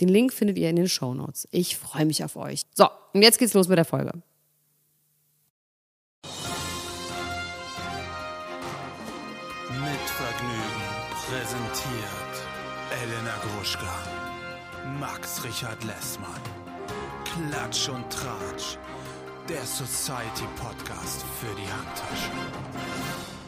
[0.00, 1.46] Den Link findet ihr in den Show Notes.
[1.50, 2.62] Ich freue mich auf euch.
[2.74, 4.12] So, und jetzt geht's los mit der Folge.
[9.68, 10.90] Mit Vergnügen
[11.26, 12.34] präsentiert
[13.02, 13.94] Elena Gruschka,
[14.98, 16.40] Max Richard Lessmann,
[17.24, 18.78] Klatsch und Tratsch,
[19.48, 22.30] der Society Podcast für die Handtasche.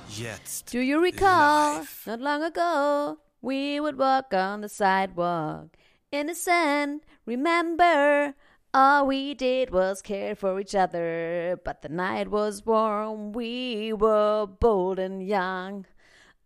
[0.08, 0.72] Jetzt.
[0.74, 1.78] Do you recall?
[1.78, 2.06] live.
[2.06, 5.70] Not long ago, we would walk on the sidewalk.
[6.12, 8.34] Innocent, remember?
[8.74, 11.58] All we did was care for each other.
[11.64, 15.86] But the night was warm, we were bold and young.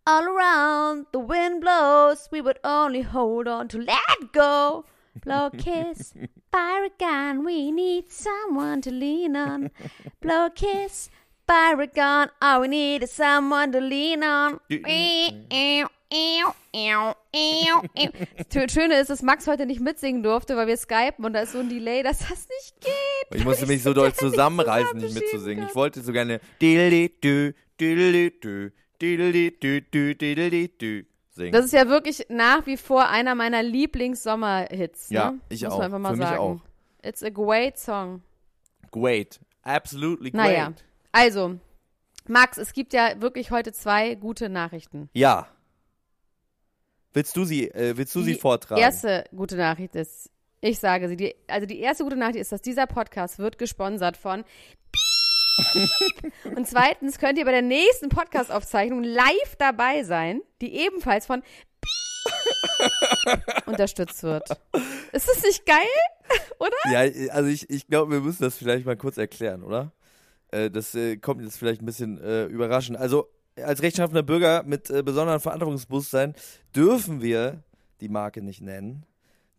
[0.05, 4.85] All around, the wind blows, we would only hold on to let go.
[5.25, 6.13] Blow a kiss,
[6.51, 9.71] fire a gun, we need someone to lean on.
[10.21, 11.09] Blow a kiss,
[11.45, 14.61] fire a gun, all we need is someone to lean on.
[18.53, 21.51] Das Schöne ist, dass Max heute nicht mitsingen durfte, weil wir skypen und da ist
[21.51, 23.39] so ein Delay, dass das nicht geht.
[23.39, 25.67] Ich musste mich so doll zusammenreißen, nicht mitzusingen.
[25.67, 26.39] Ich wollte so gerne
[31.37, 31.51] singen.
[31.51, 35.09] Das ist ja wirklich nach wie vor einer meiner Lieblings-Sommerhits.
[35.09, 35.39] Ja, ne?
[35.49, 35.77] ich Muss auch.
[35.77, 36.39] Man einfach mal Für mich sagen.
[36.39, 36.59] auch.
[37.03, 38.21] It's a great song.
[38.91, 39.39] Great.
[39.63, 40.45] Absolutely great.
[40.45, 40.73] Naja,
[41.11, 41.59] also,
[42.27, 45.09] Max, es gibt ja wirklich heute zwei gute Nachrichten.
[45.13, 45.47] Ja.
[47.17, 48.79] Willst du sie, äh, willst du sie Die vortragen?
[48.79, 50.29] erste gute Nachricht ist,
[50.61, 54.17] ich sage sie, die, also die erste gute Nachricht ist, dass dieser Podcast wird gesponsert
[54.17, 54.43] von
[56.55, 61.41] Und zweitens könnt ihr bei der nächsten Podcast-Aufzeichnung live dabei sein, die ebenfalls von
[63.65, 64.47] unterstützt wird.
[65.11, 65.77] Ist das nicht geil?
[66.59, 66.91] Oder?
[66.91, 69.91] Ja, also ich, ich glaube, wir müssen das vielleicht mal kurz erklären, oder?
[70.51, 72.95] Äh, das äh, kommt jetzt vielleicht ein bisschen äh, überraschend.
[72.95, 73.27] Also
[73.63, 76.35] als rechtschaffener Bürger mit äh, besonderem Verantwortungsbewusstsein
[76.75, 77.63] dürfen wir
[78.01, 79.05] die Marke nicht nennen,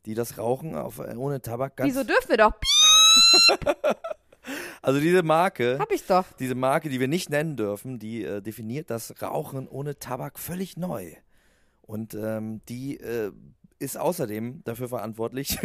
[0.07, 1.93] die das Rauchen auf, äh, ohne Tabak ganz...
[1.93, 2.53] Wieso dürfen wir doch?
[4.81, 5.77] Also diese Marke...
[5.79, 6.25] Hab ich doch.
[6.39, 10.77] Diese Marke, die wir nicht nennen dürfen, die äh, definiert das Rauchen ohne Tabak völlig
[10.79, 11.13] neu.
[11.83, 13.33] Und ähm, die äh,
[13.79, 15.59] ist außerdem dafür verantwortlich,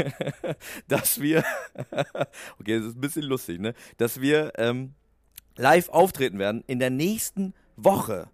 [0.87, 1.43] dass wir,
[2.59, 4.93] okay, das ist ein bisschen lustig, ne, dass wir ähm,
[5.55, 8.29] live auftreten werden in der nächsten Woche.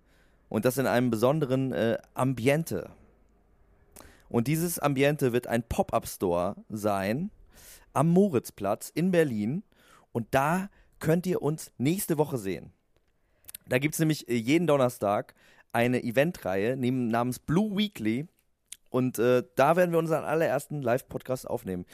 [0.50, 2.90] Und das in einem besonderen äh, Ambiente.
[4.30, 7.32] Und dieses Ambiente wird ein Pop-up-Store sein
[7.94, 9.64] am Moritzplatz in Berlin.
[10.12, 12.72] Und da könnt ihr uns nächste Woche sehen.
[13.68, 15.36] Da gibt es nämlich äh, jeden Donnerstag
[15.72, 18.28] eine Eventreihe namens Blue Weekly.
[18.90, 21.86] Und äh, da werden wir unseren allerersten Live-Podcast aufnehmen.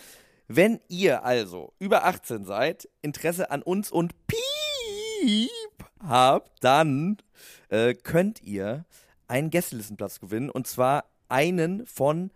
[0.47, 5.49] Wenn ihr also über 18 seid, Interesse an uns und Piep
[5.99, 7.17] habt, dann
[7.69, 8.85] äh, könnt ihr
[9.27, 10.49] einen Gästelistenplatz gewinnen.
[10.49, 12.31] Und zwar einen von,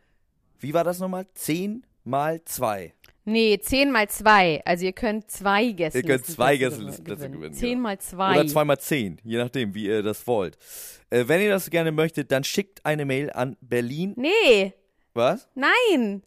[0.60, 1.28] wie war das nochmal?
[1.34, 2.94] 10 mal 2.
[3.26, 4.64] Nee, 10 mal 2.
[4.66, 6.00] Also ihr könnt zwei Gäste.
[6.00, 7.82] Ihr könnt zwei Gästelistenplätze gewinnen, 10 genau.
[7.82, 8.32] mal 2.
[8.32, 10.58] Oder zweimal zehn, je nachdem, wie ihr das wollt.
[11.12, 14.14] Äh, wenn ihr das gerne möchtet, dann schickt eine Mail an Berlin.
[14.18, 14.74] Nee,
[15.14, 15.48] Was?
[15.54, 16.24] nein.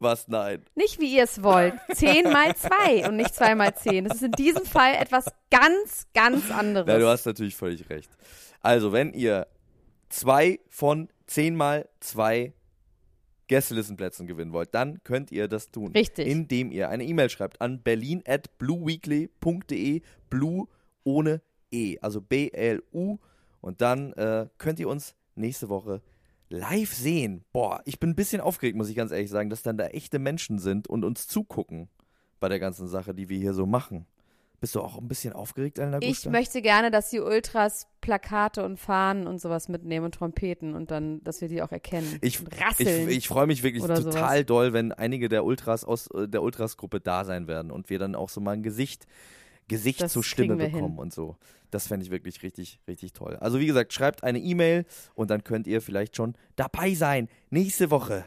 [0.00, 0.28] Was?
[0.28, 0.64] Nein.
[0.74, 1.74] Nicht wie ihr es wollt.
[1.92, 4.04] 10 mal 2 und nicht 2 mal 10.
[4.04, 6.86] Das ist in diesem Fall etwas ganz, ganz anderes.
[6.86, 8.10] Na, du hast natürlich völlig recht.
[8.60, 9.46] Also, wenn ihr
[10.08, 12.52] zwei von zehn mal zwei
[13.48, 15.92] Gästelistenplätzen gewinnen wollt, dann könnt ihr das tun.
[15.92, 16.26] Richtig.
[16.26, 20.68] Indem ihr eine E-Mail schreibt an berlin at blueweekly.de, blue
[21.04, 23.18] ohne E, also B-L-U.
[23.60, 26.02] Und dann äh, könnt ihr uns nächste Woche
[26.48, 27.44] live sehen.
[27.52, 30.18] Boah, ich bin ein bisschen aufgeregt, muss ich ganz ehrlich sagen, dass dann da echte
[30.18, 31.88] Menschen sind und uns zugucken
[32.40, 34.06] bei der ganzen Sache, die wir hier so machen.
[34.60, 36.32] Bist du auch ein bisschen aufgeregt, Elena ich Gustav?
[36.32, 41.22] möchte gerne, dass die Ultras Plakate und Fahnen und sowas mitnehmen und Trompeten und dann,
[41.22, 42.18] dass wir die auch erkennen.
[42.22, 42.42] Ich,
[42.78, 44.46] ich, ich freue mich wirklich total sowas.
[44.46, 48.16] doll, wenn einige der Ultras aus äh, der Ultras-Gruppe da sein werden und wir dann
[48.16, 49.06] auch so mal ein Gesicht,
[49.68, 50.98] Gesicht Das zur Stimme bekommen hin.
[50.98, 51.36] und so.
[51.70, 53.36] Das fände ich wirklich richtig, richtig toll.
[53.40, 57.28] Also wie gesagt, schreibt eine E-Mail und dann könnt ihr vielleicht schon dabei sein.
[57.50, 58.24] Nächste Woche.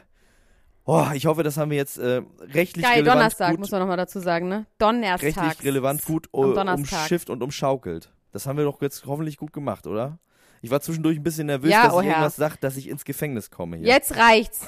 [0.84, 3.80] Oh, ich hoffe, das haben wir jetzt äh, rechtlich Geil, relevant Donnerstag, gut, muss man
[3.80, 4.66] nochmal dazu sagen, ne?
[4.78, 5.22] Donnerstag.
[5.22, 8.12] rechtlich relevant gut am äh, umschifft und umschaukelt.
[8.32, 10.18] Das haben wir doch jetzt hoffentlich gut gemacht, oder?
[10.62, 12.12] Ich war zwischendurch ein bisschen nervös, Ja, dass oh ich Herr.
[12.14, 13.88] irgendwas sage, dass ich ins Gefängnis komme hier.
[13.88, 14.66] Jetzt reicht's.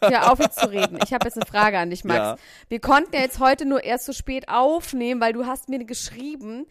[0.00, 0.98] Hör auf jetzt zu reden.
[1.04, 2.18] Ich habe jetzt eine Frage an dich, Max.
[2.18, 2.36] Ja.
[2.68, 6.66] Wir konnten ja jetzt heute nur erst so spät aufnehmen, weil du hast mir geschrieben,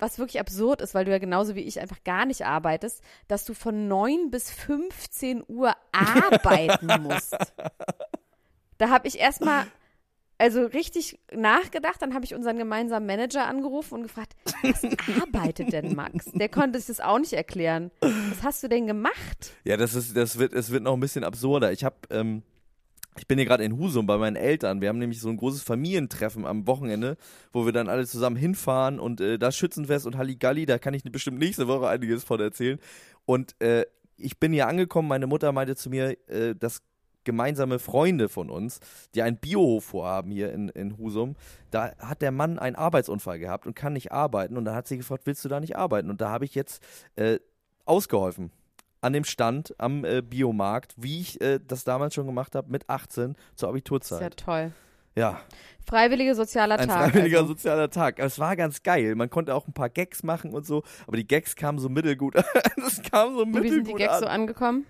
[0.00, 3.44] was wirklich absurd ist, weil du ja genauso wie ich einfach gar nicht arbeitest, dass
[3.44, 7.36] du von 9 bis 15 Uhr arbeiten musst.
[8.78, 9.66] Da habe ich erstmal
[10.38, 14.84] also richtig nachgedacht, dann habe ich unseren gemeinsamen Manager angerufen und gefragt, was
[15.20, 16.26] arbeitet denn Max?
[16.32, 17.90] Der konnte sich das auch nicht erklären.
[18.00, 19.52] Was hast du denn gemacht?
[19.64, 21.72] Ja, das ist, das wird, es wird noch ein bisschen absurder.
[21.72, 22.42] Ich habe, ähm,
[23.18, 24.80] ich bin hier gerade in Husum bei meinen Eltern.
[24.80, 27.16] Wir haben nämlich so ein großes Familientreffen am Wochenende,
[27.52, 31.02] wo wir dann alle zusammen hinfahren und äh, da Schützenfest und Halligalli, da kann ich
[31.02, 32.78] bestimmt nächste Woche einiges von erzählen.
[33.26, 33.86] Und äh,
[34.16, 36.82] ich bin hier angekommen, meine Mutter meinte zu mir, äh, dass
[37.28, 38.80] gemeinsame Freunde von uns,
[39.14, 41.36] die einen Biohof vorhaben hier in, in Husum,
[41.70, 44.56] da hat der Mann einen Arbeitsunfall gehabt und kann nicht arbeiten.
[44.56, 46.08] Und dann hat sie gefragt, willst du da nicht arbeiten?
[46.08, 46.82] Und da habe ich jetzt
[47.16, 47.38] äh,
[47.84, 48.50] ausgeholfen
[49.02, 52.88] an dem Stand am äh, Biomarkt, wie ich äh, das damals schon gemacht habe, mit
[52.88, 54.36] 18 zur Abiturzeit.
[54.38, 54.72] toll.
[55.16, 55.40] Ja,
[55.88, 57.12] Freiwilliger sozialer ein Tag.
[57.12, 57.54] freiwilliger also.
[57.54, 58.18] sozialer Tag.
[58.18, 59.14] Es war ganz geil.
[59.14, 62.34] Man konnte auch ein paar Gags machen und so, aber die Gags kamen so mittelgut.
[62.76, 64.20] das kam so mittelgut wie sind die Gags an.
[64.20, 64.84] so angekommen?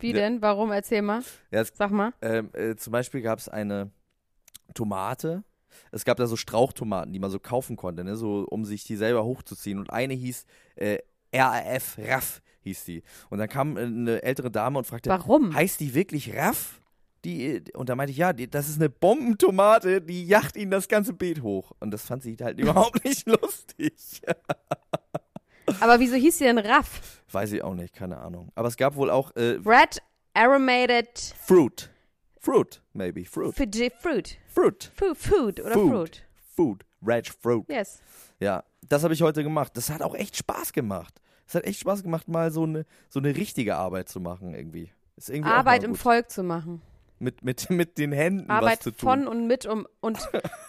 [0.00, 0.14] Wie Ja.
[0.14, 0.40] denn?
[0.40, 0.72] Warum?
[0.72, 1.20] Erzähl mal.
[1.50, 2.14] Ja, es, Sag mal.
[2.22, 3.90] ähm, äh, zum Beispiel gab es eine
[4.72, 5.44] Tomate.
[5.92, 8.16] Es gab da so Strauchtomaten, die man so kaufen konnte, ne?
[8.16, 9.78] so um sich die selber hochzuziehen.
[9.78, 10.98] Und eine hieß äh,
[11.34, 13.02] RAF, RAF hieß die.
[13.28, 15.54] Und dann kam äh, eine ältere Dame und fragte, Warum?
[15.54, 16.80] heißt die wirklich Raff?
[17.24, 20.88] Die, und da meinte ich, ja, die, das ist eine Bombentomate, die jacht ihnen das
[20.88, 21.72] ganze Beet hoch.
[21.80, 24.22] Und das fand sie halt überhaupt nicht lustig.
[25.80, 27.22] Aber wieso hieß sie denn Raff?
[27.30, 28.50] Weiß ich auch nicht, keine Ahnung.
[28.54, 30.00] Aber es gab wohl auch äh, Red
[30.34, 31.90] Aromated Fruit.
[32.40, 33.24] Fruit, maybe.
[33.24, 33.54] Fruit.
[33.54, 33.92] Fruit.
[34.00, 34.38] Fruit.
[34.46, 34.92] Fruit.
[34.94, 35.90] Food, food oder Food.
[35.90, 36.24] Fruit.
[36.56, 36.84] Food.
[37.06, 37.68] Red Fruit.
[37.68, 38.00] Yes.
[38.40, 39.76] Ja, das habe ich heute gemacht.
[39.76, 41.20] Das hat auch echt Spaß gemacht.
[41.46, 44.92] Es hat echt Spaß gemacht, mal so eine, so eine richtige Arbeit zu machen irgendwie.
[45.16, 45.94] Ist irgendwie auch Arbeit im.
[45.94, 46.82] Volk zu machen.
[47.20, 48.98] Mit, mit, mit den Händen Arbeit was zu tun.
[49.00, 50.18] von und mit um, und,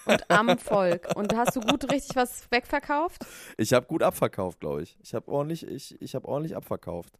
[0.06, 1.10] und am Volk.
[1.16, 3.25] Und hast du gut richtig was wegverkauft?
[3.57, 4.98] Ich habe gut abverkauft, glaube ich.
[5.04, 7.19] Ich habe ordentlich, ich, ich habe ordentlich abverkauft.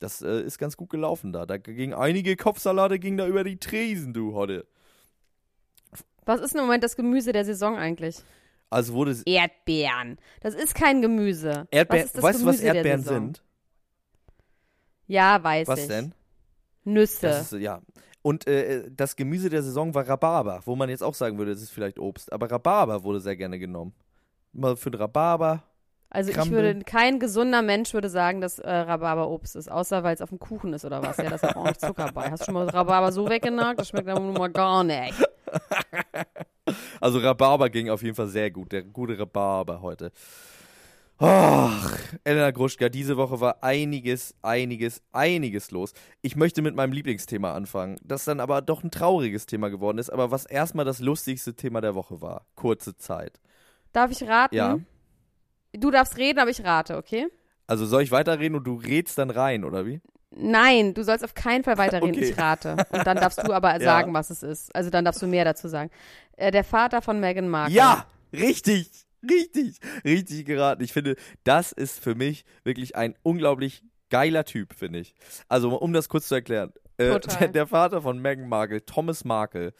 [0.00, 1.46] Das äh, ist ganz gut gelaufen da.
[1.46, 4.66] Da ging einige Kopfsalate ging da über die Tresen, du heute.
[6.24, 8.22] Was ist im Moment das Gemüse der Saison eigentlich?
[8.70, 10.18] Also wurde es- Erdbeeren.
[10.40, 11.66] Das ist kein Gemüse.
[11.70, 12.10] Erdbeeren.
[12.14, 13.42] was Weißt du, was Erdbeeren sind?
[15.06, 15.88] Ja, weiß Was ich.
[15.88, 16.12] denn?
[16.84, 17.28] Nüsse.
[17.28, 17.80] Ist, ja.
[18.22, 21.62] Und äh, das Gemüse der Saison war Rhabarber, wo man jetzt auch sagen würde, das
[21.62, 22.32] ist vielleicht Obst.
[22.32, 23.94] Aber Rhabarber wurde sehr gerne genommen.
[24.52, 25.62] Mal für den Rhabarber.
[26.10, 26.62] Also ich Krambel.
[26.62, 30.30] würde, kein gesunder Mensch würde sagen, dass äh, Rhabarber Obst ist, außer weil es auf
[30.30, 31.18] dem Kuchen ist oder was.
[31.18, 32.30] Ja, da ist auch nicht Zucker bei.
[32.30, 33.78] Hast du schon mal Rhabarber so weggenagt?
[33.80, 35.14] Das schmeckt dann nun mal gar nicht.
[37.00, 38.72] Also Rhabarber ging auf jeden Fall sehr gut.
[38.72, 40.12] Der gute Rhabarber heute.
[41.20, 45.92] Ach, Elena Gruschka, diese Woche war einiges, einiges, einiges los.
[46.22, 50.10] Ich möchte mit meinem Lieblingsthema anfangen, das dann aber doch ein trauriges Thema geworden ist,
[50.10, 52.46] aber was erstmal das lustigste Thema der Woche war.
[52.54, 53.40] Kurze Zeit.
[53.92, 54.54] Darf ich raten?
[54.54, 54.78] Ja.
[55.72, 57.26] Du darfst reden, aber ich rate, okay?
[57.66, 60.00] Also soll ich weiterreden und du rätst dann rein, oder wie?
[60.30, 62.14] Nein, du sollst auf keinen Fall weiterreden.
[62.14, 62.30] Okay.
[62.30, 62.76] Ich rate.
[62.90, 63.80] Und dann darfst du aber Ja.
[63.80, 64.74] sagen, was es ist.
[64.74, 65.90] Also dann darfst du mehr dazu sagen.
[66.36, 67.74] Äh, der Vater von Meghan Markle.
[67.74, 70.82] Ja, richtig, richtig, richtig geraten.
[70.82, 75.14] Ich finde, das ist für mich wirklich ein unglaublich geiler Typ, finde ich.
[75.48, 76.72] Also, um das kurz zu erklären.
[76.96, 79.72] Äh, der, der Vater von Meghan Markle, Thomas Markle,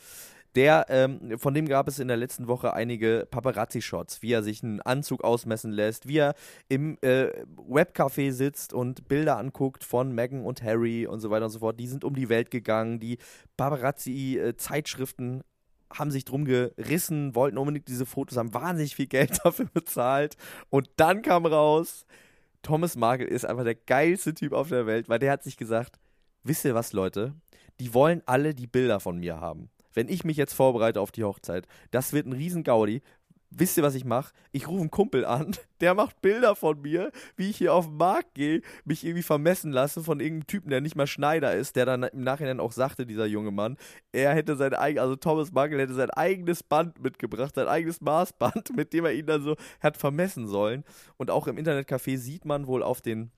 [0.55, 4.63] der, ähm, von dem gab es in der letzten Woche einige Paparazzi-Shots, wie er sich
[4.63, 6.35] einen Anzug ausmessen lässt, wie er
[6.69, 11.51] im äh, Webcafé sitzt und Bilder anguckt von Meghan und Harry und so weiter und
[11.51, 11.79] so fort.
[11.79, 13.19] Die sind um die Welt gegangen, die
[13.57, 15.43] Paparazzi-Zeitschriften
[15.93, 20.37] haben sich drum gerissen, wollten unbedingt diese Fotos, haben wahnsinnig viel Geld dafür bezahlt.
[20.71, 22.07] Und dann kam raus,
[22.63, 25.99] Thomas Markle ist einfach der geilste Typ auf der Welt, weil der hat sich gesagt,
[26.43, 27.35] wisst ihr was, Leute?
[27.81, 29.71] Die wollen alle die Bilder von mir haben.
[29.95, 33.03] Wenn ich mich jetzt vorbereite auf die Hochzeit, das wird ein riesen Gaudi.
[33.51, 34.35] Wisst ihr, was ich mache?
[34.53, 37.97] Ich rufe einen Kumpel an, der macht Bilder von mir, wie ich hier auf den
[37.97, 41.87] Markt gehe, mich irgendwie vermessen lasse von irgendeinem Typen, der nicht mal Schneider ist, der
[41.87, 43.79] dann im Nachhinein auch sagte, dieser junge Mann,
[44.13, 48.71] er hätte sein eigenes, also Thomas Markle hätte sein eigenes Band mitgebracht, sein eigenes Maßband,
[48.77, 50.85] mit dem er ihn dann so hat vermessen sollen.
[51.17, 53.31] Und auch im Internetcafé sieht man wohl auf den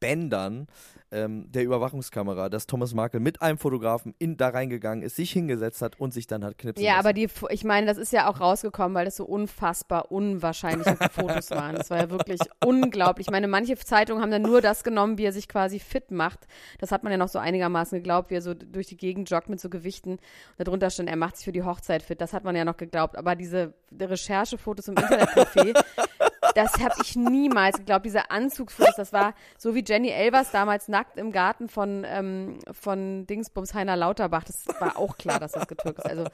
[0.00, 0.66] Bändern
[1.10, 5.80] ähm, der Überwachungskamera, dass Thomas Markle mit einem Fotografen in, da reingegangen ist, sich hingesetzt
[5.80, 7.06] hat und sich dann hat knipsen Ja, lassen.
[7.06, 11.50] aber die, ich meine, das ist ja auch rausgekommen, weil das so unfassbar unwahrscheinliche Fotos
[11.50, 11.76] waren.
[11.76, 13.26] Das war ja wirklich unglaublich.
[13.26, 16.46] Ich meine, manche Zeitungen haben dann nur das genommen, wie er sich quasi fit macht.
[16.78, 19.48] Das hat man ja noch so einigermaßen geglaubt, wie er so durch die Gegend joggt
[19.48, 20.12] mit so Gewichten.
[20.58, 22.20] Und darunter stand, er macht sich für die Hochzeit fit.
[22.20, 23.16] Das hat man ja noch geglaubt.
[23.16, 25.72] Aber diese Recherchefotos im Internetcafé,
[26.58, 28.04] das habe ich niemals geglaubt.
[28.04, 33.26] Dieser Anzugsfluss, das war so wie Jenny Elvers damals nackt im Garten von, ähm, von
[33.26, 34.44] Dingsbums Heiner Lauterbach.
[34.44, 36.06] Das war auch klar, dass das getürkt ist.
[36.06, 36.24] Also,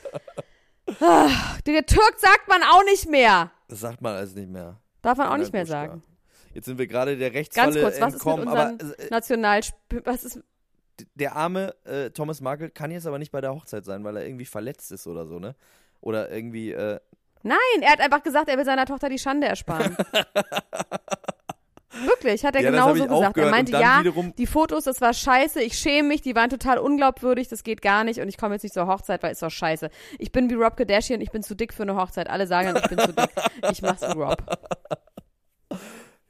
[1.00, 1.28] ah,
[1.66, 3.50] der Türk sagt man auch nicht mehr.
[3.68, 4.80] Das sagt man also nicht mehr.
[5.02, 6.02] Darf man auch nicht mehr sagen.
[6.54, 9.74] Jetzt sind wir gerade der Rechtsfalle Ganz kurz, was ist mit entkommen, aber äh, Nationalsp...
[10.04, 10.40] Was ist...
[11.16, 14.26] der arme äh, Thomas Markle kann jetzt aber nicht bei der Hochzeit sein, weil er
[14.26, 15.54] irgendwie verletzt ist oder so, ne?
[16.00, 17.00] Oder irgendwie, äh,
[17.44, 19.96] Nein, er hat einfach gesagt, er will seiner Tochter die Schande ersparen.
[22.06, 23.36] Wirklich, hat er Ja, ich auch gesagt.
[23.36, 24.02] Er meinte, ja,
[24.36, 28.02] die Fotos, das war scheiße, ich schäme mich, die waren total unglaubwürdig, das geht gar
[28.02, 29.90] nicht und ich komme jetzt nicht zur Hochzeit, weil es doch scheiße.
[30.18, 32.28] Ich bin wie Rob Kardashian, ich bin zu dick für eine Hochzeit.
[32.28, 33.30] Alle sagen, ich bin zu dick.
[33.70, 34.42] Ich mach's wie Rob.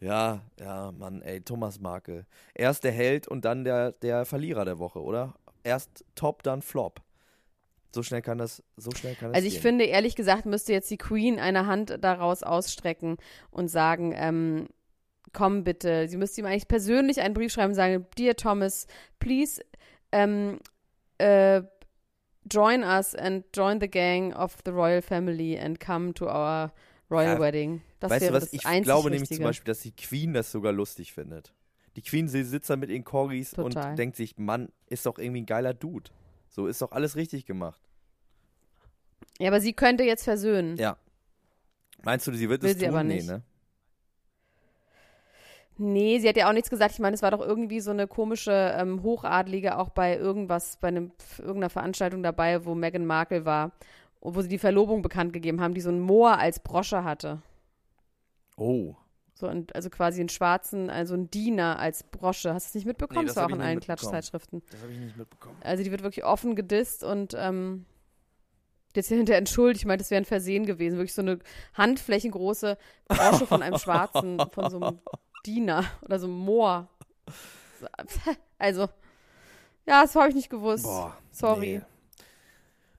[0.01, 2.27] ja, ja, Mann, ey, Thomas Markle.
[2.55, 5.35] Erst der Held und dann der, der Verlierer der Woche, oder?
[5.63, 7.04] Erst Top, dann Flop.
[7.95, 9.63] So schnell kann das, so schnell kann das Also ich gehen.
[9.63, 13.17] finde, ehrlich gesagt, müsste jetzt die Queen eine Hand daraus ausstrecken
[13.51, 14.69] und sagen, ähm,
[15.33, 16.09] komm bitte.
[16.09, 18.87] Sie müsste ihm eigentlich persönlich einen Brief schreiben und sagen, Dear Thomas,
[19.19, 19.63] please
[20.13, 20.59] ähm,
[21.19, 21.63] äh,
[22.51, 26.73] join us and join the gang of the royal family and come to our
[27.11, 27.83] royal Ja, wedding.
[28.01, 29.43] Das weißt wäre du was, ich glaube nämlich zum.
[29.45, 31.53] Beispiel, dass die Queen das sogar lustig findet.
[31.97, 33.91] Die Queen sie sitzt da mit ihren Corgis Total.
[33.91, 36.11] und denkt sich, Mann, ist doch irgendwie ein geiler Dude.
[36.55, 37.81] So ist doch alles richtig gemacht.
[39.41, 40.77] Ja, aber sie könnte jetzt versöhnen.
[40.77, 40.97] Ja.
[42.05, 42.95] Meinst du, sie wird Will es sie tun?
[42.95, 43.27] aber Nee, nicht.
[43.27, 43.43] ne?
[45.77, 46.93] Nee, sie hat ja auch nichts gesagt.
[46.93, 50.87] Ich meine, es war doch irgendwie so eine komische ähm, Hochadlige auch bei irgendwas, bei
[50.89, 53.73] einem, irgendeiner Veranstaltung dabei, wo Meghan Markle war,
[54.21, 57.43] wo sie die Verlobung bekannt gegeben haben, die so ein Moor als Brosche hatte.
[58.57, 58.95] Oh.
[59.37, 62.55] So ein, also quasi einen schwarzen, also ein Diener als Brosche.
[62.55, 63.21] Hast du es nicht mitbekommen?
[63.21, 63.81] Nee, das das war auch in allen.
[63.81, 64.63] Klatschzeitschriften.
[64.71, 65.57] Das habe ich nicht mitbekommen.
[65.61, 67.85] Also die wird wirklich offen gedisst und ähm,
[68.95, 69.83] jetzt hier hinterher entschuldigt.
[69.83, 70.99] Ich meine, das wäre ein Versehen gewesen.
[70.99, 71.41] Wirklich so eine
[71.75, 75.01] handflächengroße Brosche von einem Schwarzen, von so einem
[75.45, 76.89] Diener oder so einem Moor.
[78.57, 78.83] Also,
[79.85, 80.85] ja, das habe ich nicht gewusst.
[80.85, 81.17] Boah.
[81.33, 81.79] Sorry.
[81.79, 81.83] Nee.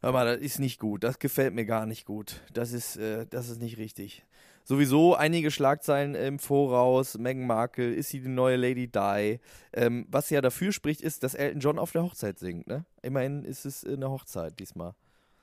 [0.02, 1.04] Hör mal, das ist nicht gut.
[1.04, 2.42] Das gefällt mir gar nicht gut.
[2.54, 4.26] Das ist, äh, das ist nicht richtig.
[4.68, 7.18] Sowieso einige Schlagzeilen im Voraus.
[7.20, 9.40] Meghan Markle, ist sie die neue Lady Di?
[9.74, 12.84] Ähm, was ja dafür spricht, ist, dass Elton John auf der Hochzeit singt, ne?
[13.04, 14.94] Immerhin ist es eine Hochzeit diesmal.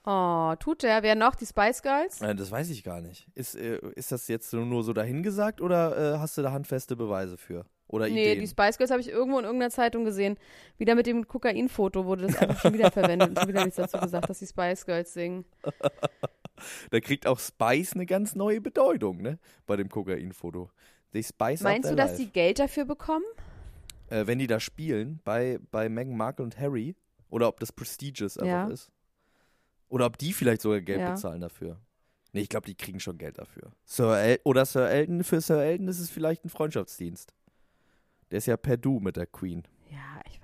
[0.04, 1.04] Oh, tut der?
[1.04, 1.36] Wer noch?
[1.36, 2.20] Die Spice Girls?
[2.20, 3.28] Äh, das weiß ich gar nicht.
[3.36, 7.38] Ist, äh, ist das jetzt nur so dahingesagt oder äh, hast du da handfeste Beweise
[7.38, 7.64] für?
[7.86, 8.46] Oder Nee, die?
[8.48, 10.36] Spice Girls habe ich irgendwo in irgendeiner Zeitung gesehen.
[10.78, 13.98] Wieder mit dem Kokainfoto wurde das einfach schon wieder verwendet und schon wieder nichts dazu
[13.98, 15.44] gesagt, dass die Spice Girls singen.
[16.90, 19.38] Da kriegt auch Spice eine ganz neue Bedeutung, ne?
[19.66, 20.70] Bei dem Kokainfoto.
[21.14, 22.22] Die Spice Meinst du, dass life.
[22.22, 23.24] die Geld dafür bekommen?
[24.08, 26.94] äh, wenn die da spielen, bei, bei Meghan Markle und Harry,
[27.30, 28.68] oder ob das prestigious einfach Ja.
[28.68, 28.90] ist.
[29.88, 31.10] Oder ob die vielleicht sogar Geld Ja.
[31.12, 31.80] bezahlen dafür.
[32.32, 33.72] Nee, ich glaube, die kriegen schon Geld dafür.
[33.84, 37.32] Sir El oder Sir Elton, für Sir Elton ist es vielleicht ein Freundschaftsdienst.
[38.30, 39.62] Der ist ja per Du mit der Queen.
[39.90, 40.40] Ja, ich.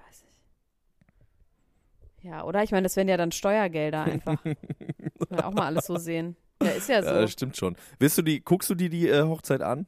[2.28, 2.62] Ja, oder?
[2.62, 4.44] Ich meine, das wären ja dann Steuergelder einfach.
[4.44, 6.36] Will auch mal alles so sehen.
[6.62, 7.08] Ja, ist ja so.
[7.08, 7.74] Ja, das stimmt schon.
[7.98, 9.86] Willst du die, guckst du dir die äh, Hochzeit an?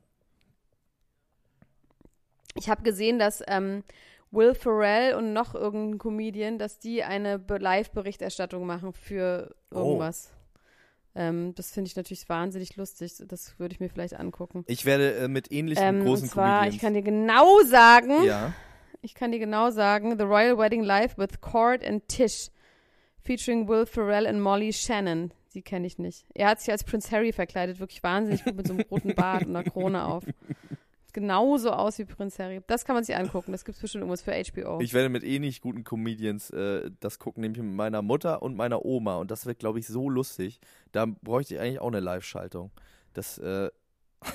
[2.54, 3.84] Ich habe gesehen, dass ähm,
[4.30, 9.78] Will Ferrell und noch irgendein Comedian, dass die eine Be- Live-Berichterstattung machen für Oh.
[9.78, 10.30] irgendwas.
[11.14, 13.14] Ähm, das finde ich natürlich wahnsinnig lustig.
[13.26, 14.64] Das würde ich mir vielleicht angucken.
[14.66, 16.74] Ich werde äh, mit ähnlichen Ähm, großen und zwar, Comedians.
[16.76, 18.52] ich kann dir genau sagen, ja.
[19.02, 22.50] Ich kann dir genau sagen, The Royal Wedding Live with Cord and Tish,
[23.22, 25.32] featuring Will Ferrell und Molly Shannon.
[25.48, 26.26] Sie kenne ich nicht.
[26.34, 29.46] Er hat sich als Prince Harry verkleidet, wirklich wahnsinnig gut mit so einem roten Bart
[29.46, 30.24] und einer Krone auf.
[31.12, 32.60] Genauso aus wie Prinz Harry.
[32.68, 33.50] Das kann man sich angucken.
[33.50, 34.80] Das gibt es bestimmt irgendwas für HBO.
[34.80, 38.84] Ich werde mit ähnlich guten Comedians äh, das gucken, nämlich mit meiner Mutter und meiner
[38.84, 39.16] Oma.
[39.16, 40.60] Und das wird, glaube ich, so lustig.
[40.92, 42.70] Da bräuchte ich eigentlich auch eine Live-Schaltung.
[43.12, 43.70] Das, äh,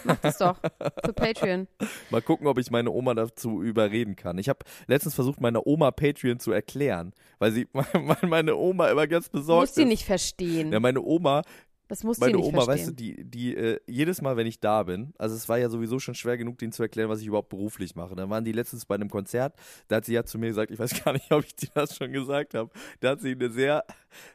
[0.04, 0.58] Mach das doch.
[1.04, 1.68] Für Patreon.
[2.10, 4.38] mal gucken, ob ich meine Oma dazu überreden kann.
[4.38, 9.08] Ich habe letztens versucht, meiner Oma Patreon zu erklären, weil sie, weil meine Oma immer
[9.08, 9.88] ganz besorgt Muss sie ist.
[9.88, 10.72] nicht verstehen.
[10.72, 11.44] Ja, meine Oma
[11.88, 12.74] Das muss sie meine nicht Oma, verstehen.
[12.88, 15.70] weißt du, die, die äh, jedes Mal, wenn ich da bin, also es war ja
[15.70, 18.16] sowieso schon schwer genug, denen zu erklären, was ich überhaupt beruflich mache.
[18.16, 19.56] Dann waren die letztens bei einem Konzert,
[19.88, 21.96] da hat sie ja zu mir gesagt, ich weiß gar nicht, ob ich dir das
[21.96, 23.84] schon gesagt habe, da hat sie eine sehr,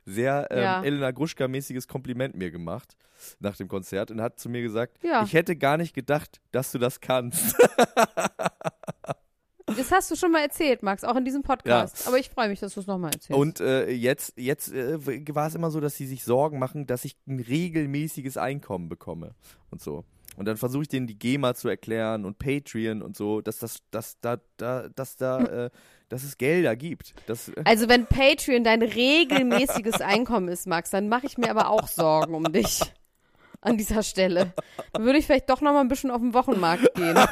[0.05, 0.83] sehr ähm, Ja.
[0.83, 2.97] Elena Gruschka-mäßiges Kompliment mir gemacht
[3.39, 5.23] nach dem Konzert und hat zu mir gesagt, Ja.
[5.25, 7.55] ich hätte gar nicht gedacht, dass du das kannst.
[9.81, 12.07] Das hast du schon mal erzählt, Max, auch in diesem Podcast.
[12.07, 13.41] Aber ich freue mich, dass du es nochmal erzählst.
[13.41, 14.99] Und äh, jetzt, jetzt äh,
[15.35, 19.35] war es immer so, dass sie sich Sorgen machen, dass ich ein regelmäßiges Einkommen bekomme
[19.71, 20.05] und so.
[20.37, 23.79] Und dann versuche ich denen die GEMA zu erklären und Patreon und so, dass das,
[23.91, 25.71] dass da, da, dass da, äh,
[26.09, 27.15] dass es Gelder gibt.
[27.27, 31.89] Dass, Also wenn Patreon dein regelmäßiges Einkommen ist, Max, dann mache ich mir aber auch
[31.89, 32.81] Sorgen um dich.
[33.63, 34.53] An dieser Stelle.
[34.93, 37.19] Dann würde ich vielleicht doch noch mal ein bisschen auf den Wochenmarkt gehen.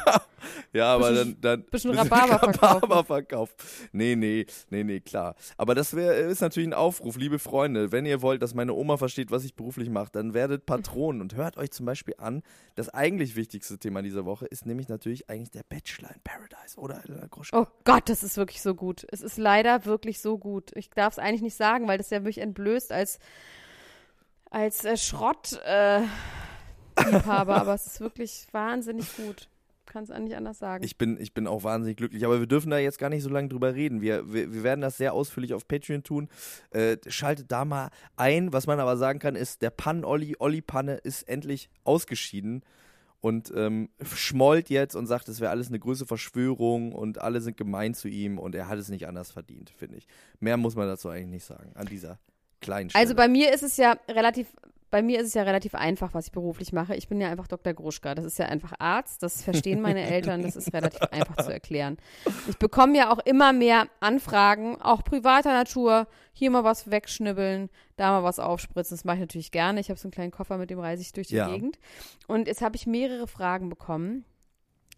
[0.73, 2.65] Ja, aber Bisschen- dann, dann bisschen Rhabarber verkaufen.
[2.85, 3.51] Rhabarberverkauf.
[3.93, 5.35] Nee, nee, nee, nee, klar.
[5.57, 7.91] Aber das wär, ist natürlich ein Aufruf, liebe Freunde.
[7.91, 11.35] Wenn ihr wollt, dass meine Oma versteht, was ich beruflich mache, dann werdet Patronen und
[11.35, 12.43] hört euch zum Beispiel an.
[12.77, 17.03] Das eigentlich wichtigste Thema dieser Woche ist nämlich natürlich eigentlich der Bachelor in Paradise, oder?
[17.05, 17.59] Elena Gruschka?
[17.61, 19.07] Oh Gott, das ist wirklich so gut.
[19.11, 20.71] Es ist leider wirklich so gut.
[20.77, 23.19] Ich darf es eigentlich nicht sagen, weil das ja mich entblößt als,
[24.51, 25.61] als äh, Schrott.
[25.65, 26.03] Äh,
[27.27, 29.49] aber es ist wirklich wahnsinnig gut.
[29.87, 30.85] Kann es nicht anders sagen.
[30.85, 33.31] Ich bin, ich bin auch wahnsinnig glücklich, aber wir dürfen da jetzt gar nicht so
[33.31, 34.03] lange drüber reden.
[34.03, 36.29] Wir, wir, wir werden das sehr ausführlich auf Patreon tun.
[36.71, 38.53] Äh, schaltet da mal ein.
[38.53, 42.63] Was man aber sagen kann, ist, der Pan-Olli, Olli-Panne ist endlich ausgeschieden
[43.21, 47.57] und ähm, schmollt jetzt und sagt, es wäre alles eine größere Verschwörung und alle sind
[47.57, 50.07] gemein zu ihm und er hat es nicht anders verdient, finde ich.
[50.39, 52.19] Mehr muss man dazu eigentlich nicht sagen, an dieser
[52.61, 53.03] kleinen Stelle.
[53.03, 54.49] Also bei mir ist es ja relativ,
[54.91, 56.95] bei mir ist es ja relativ einfach, was ich beruflich mache.
[56.97, 57.75] Ich bin ja einfach Dr.
[57.75, 58.15] Gruschka.
[58.15, 59.23] Das ist ja einfach Arzt.
[59.23, 60.43] Das verstehen meine Eltern.
[60.43, 61.99] Das ist relativ einfach zu erklären.
[62.49, 66.07] Ich bekomme ja auch immer mehr Anfragen, auch privater Natur.
[66.33, 68.97] Hier mal was wegschnibbeln, da mal was aufspritzen.
[68.97, 69.81] Das mache ich natürlich gerne.
[69.81, 71.49] Ich habe so einen kleinen Koffer, mit dem reise ich durch die Ja.
[71.49, 71.79] Gegend.
[72.27, 74.25] Und jetzt habe ich mehrere Fragen bekommen.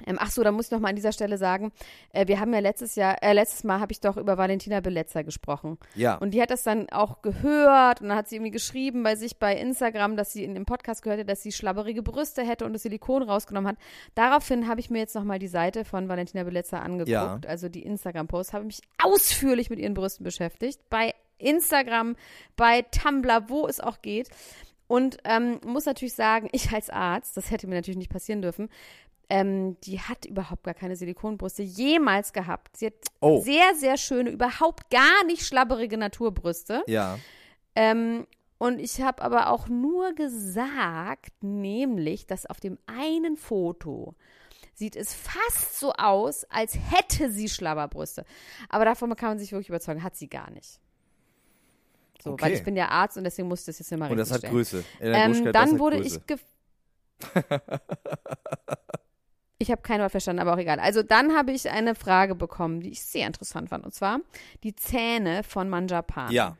[0.07, 1.73] Ähm, ach so, da muss ich noch mal an dieser Stelle sagen,
[2.13, 5.25] äh, wir haben ja letztes Jahr, äh, letztes Mal habe ich doch über Valentina Beletzer
[5.25, 5.79] gesprochen.
[5.95, 9.17] ja, Und die hat das dann auch gehört und dann hat sie irgendwie geschrieben bei
[9.17, 12.65] sich bei Instagram, dass sie in dem Podcast gehört hat, dass sie schlabberige Brüste hätte
[12.65, 13.77] und das Silikon rausgenommen hat.
[14.15, 17.41] Daraufhin habe ich mir jetzt nochmal die Seite von Valentina Beletzer angeguckt, Ja.
[17.47, 22.17] also die Instagram-Post, habe mich ausführlich mit ihren Brüsten beschäftigt, bei Instagram,
[22.57, 24.29] bei Tumblr, wo es auch geht.
[24.87, 28.69] Und ähm, muss natürlich sagen, ich als Arzt, das hätte mir natürlich nicht passieren dürfen,
[29.31, 32.77] ähm, die hat überhaupt gar keine Silikonbrüste jemals gehabt.
[32.77, 33.41] Sie hat Oh.
[33.43, 36.83] sehr, sehr schöne, überhaupt gar nicht schlabberige Naturbrüste.
[36.87, 37.19] ja.
[37.77, 38.27] Ähm,
[38.59, 44.15] und ich habe aber auch nur gesagt, nämlich, dass auf dem einen Foto
[44.75, 48.25] sieht es fast so aus, als hätte sie Schlabberbrüste.
[48.69, 50.79] Aber davon kann man sich wirklich überzeugen, hat sie gar nicht.
[52.23, 52.53] So, weil Okay.
[52.55, 54.85] ich bin ja Arzt und deswegen muss ich das jetzt immer Und das hat richtigstellen.
[55.01, 55.45] Größe.
[55.47, 56.21] Ähm, dann wurde Größe.
[56.29, 56.41] ich
[59.63, 60.81] Ich habe kein Wort verstanden, aber auch egal.
[60.81, 63.85] Also dann habe ich eine Frage bekommen, die ich sehr interessant fand.
[63.85, 64.21] Und zwar
[64.63, 66.33] die Zähne von Manjapan.
[66.33, 66.57] Ja,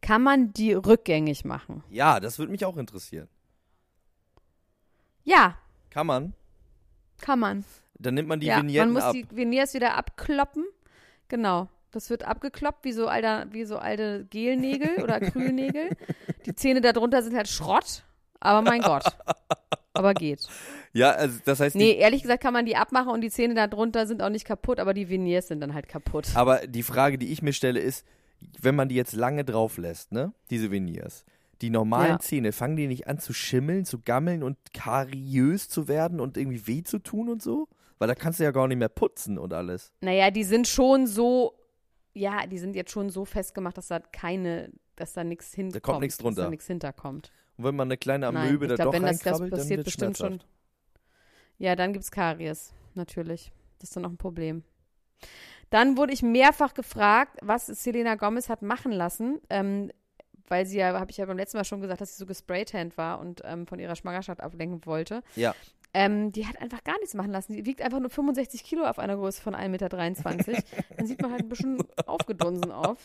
[0.00, 1.84] Kann man die rückgängig machen?
[1.90, 3.28] ja, das würde mich auch interessieren.
[5.24, 5.58] Ja,
[5.90, 6.32] Kann man?
[7.20, 7.64] kann man.
[7.98, 9.12] Dann nimmt man die ja, man Vignetten muss ab.
[9.12, 10.64] die Veneers wieder abkloppen.
[11.28, 11.68] Genau.
[11.90, 15.96] Das wird abgekloppt wie so, alter, wie so alte Gelnägel oder Acrylnägel.
[16.44, 18.04] Die Zähne darunter sind halt Schrott.
[18.40, 19.04] Aber mein Gott.
[19.96, 20.40] Aber geht.
[20.92, 24.06] Ja, also das heißt, Nee, ehrlich gesagt kann man die abmachen und die Zähne darunter
[24.06, 26.28] sind auch nicht kaputt, aber die Veneers sind dann halt kaputt.
[26.34, 28.06] aber die Frage, die ich mir stelle, ist,
[28.62, 31.26] wenn man die jetzt lange drauf lässt, ne, diese Veneers,
[31.60, 32.18] die normalen Ja.
[32.20, 36.66] Zähne, fangen die nicht an zu schimmeln, zu gammeln und kariös zu werden und irgendwie
[36.66, 37.68] weh zu tun und so?
[37.98, 39.92] Weil da kannst du ja gar nicht mehr putzen und alles.
[40.00, 41.52] Naja, die sind schon so,
[42.14, 45.82] ja, die sind jetzt schon so festgemacht, dass da keine, dass da nichts hinkommt.
[45.82, 46.42] kommt nichts Dass drunter.
[46.44, 47.30] da nichts hinterkommt.
[47.56, 49.50] Und wenn man eine kleine Nein, Amöbe ich da glaube, doch wenn das, das dann
[49.50, 50.40] passiert wird bestimmt schon.
[51.58, 53.52] Ja, dann gibt's Karies, natürlich.
[53.78, 54.62] Das ist dann noch ein Problem.
[55.70, 59.90] Dann wurde ich mehrfach gefragt, was Selena Gomez hat machen lassen, ähm,
[60.48, 62.96] weil sie ja, habe ich ja beim letzten Mal schon gesagt, dass sie so gespraytanned
[62.96, 65.22] war und ähm, von ihrer Schwangerschaft ablenken wollte.
[65.34, 65.54] Ja.
[65.92, 67.54] Ähm, die hat einfach gar nichts machen lassen.
[67.54, 69.88] Die wiegt einfach nur 65 Kilo auf einer Größe von 1,23 Meter.
[70.96, 73.02] Dann sieht man halt ein bisschen aufgedunsen auf.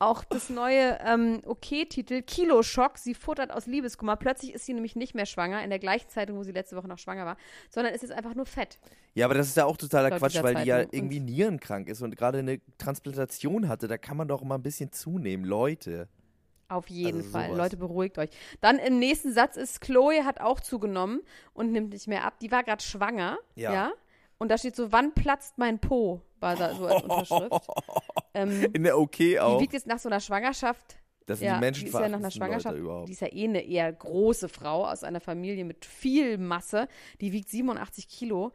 [0.00, 2.96] Auch das neue ähm, OK-Titel Kiloschock.
[2.96, 4.16] Sie futtert aus Liebeskummer.
[4.16, 6.88] Plötzlich ist sie nämlich nicht mehr schwanger, in der gleichen Zeitung, wo sie letzte Woche
[6.88, 7.36] noch schwanger war,
[7.68, 8.78] sondern ist jetzt einfach nur fett.
[9.12, 12.00] Ja, aber das ist ja auch totaler Laut Quatsch, weil die ja irgendwie nierenkrank ist
[12.00, 13.88] und gerade eine Transplantation hatte.
[13.88, 16.08] Da kann man doch mal ein bisschen zunehmen, Leute.
[16.68, 17.46] Auf jeden Also Fall.
[17.48, 17.58] sowas.
[17.58, 18.30] Leute, beruhigt euch.
[18.62, 21.20] Dann im nächsten Satz ist, Chloe hat auch zugenommen
[21.52, 22.38] und nimmt nicht mehr ab.
[22.40, 23.38] Die war gerade schwanger.
[23.54, 23.72] Ja.
[23.74, 23.92] Ja.
[24.40, 26.22] Und da steht so, wann platzt mein Po?
[26.40, 27.66] War da so als Unterschrift.
[28.34, 29.60] ähm, In der OK die auch.
[29.60, 32.18] wiegt jetzt nach so einer Schwangerschaft Das sind ja, die Menschen die ist ja nach
[32.18, 36.38] einer Schwangerschaft, die ist ja eh eine eher große Frau aus einer Familie mit viel
[36.38, 36.88] Masse.
[37.20, 38.52] Die wiegt 87 Kilo,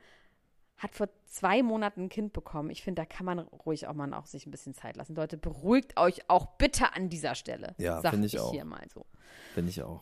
[0.77, 2.71] hat vor zwei Monaten ein Kind bekommen.
[2.71, 5.13] Ich finde, da kann man ruhig auch mal auch sich ein bisschen Zeit lassen.
[5.15, 7.75] Leute, beruhigt euch auch bitte an dieser Stelle.
[7.77, 8.51] Ja, finde ich ich auch.
[8.51, 9.05] hier mal so.
[9.53, 10.01] Finde ich auch.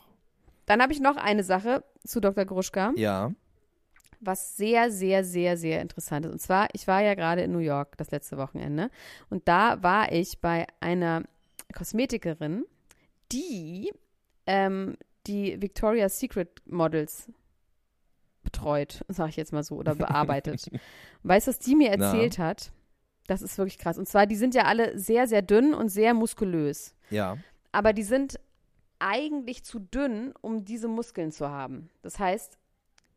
[0.65, 2.45] Dann habe ich noch eine Sache zu Dr.
[2.45, 3.33] Gruschka, Ja.
[4.25, 6.31] Was sehr, sehr, sehr, sehr interessant ist.
[6.31, 8.89] Und zwar, ich war ja gerade in New York das letzte Wochenende
[9.29, 11.23] und da war ich bei einer
[11.73, 12.65] Kosmetikerin,
[13.31, 13.91] die
[14.45, 17.29] ähm, die Victoria's Secret Models
[18.43, 20.69] betreut, sage ich jetzt mal so, oder bearbeitet.
[21.23, 22.05] Weißt du, was die mir Na?
[22.05, 22.71] erzählt hat?
[23.27, 23.97] Das ist wirklich krass.
[23.97, 26.93] Und zwar, die sind ja alle sehr, sehr dünn und sehr muskulös.
[27.09, 27.37] Ja.
[27.71, 28.37] Aber die sind
[28.99, 31.89] eigentlich zu dünn, um diese Muskeln zu haben.
[32.01, 32.57] Das heißt,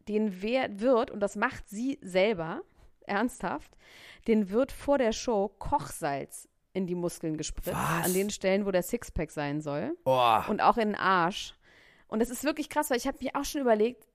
[0.09, 2.63] den wird, und das macht sie selber,
[3.07, 3.77] ernsthaft,
[4.27, 7.77] den wird vor der Show Kochsalz in die Muskeln gespritzt.
[7.77, 8.05] Was?
[8.07, 9.97] An den Stellen, wo der Sixpack sein soll.
[10.05, 11.55] Oh, Und auch in den Arsch.
[12.09, 14.06] Und das ist wirklich krass, weil ich habe mir auch schon überlegt,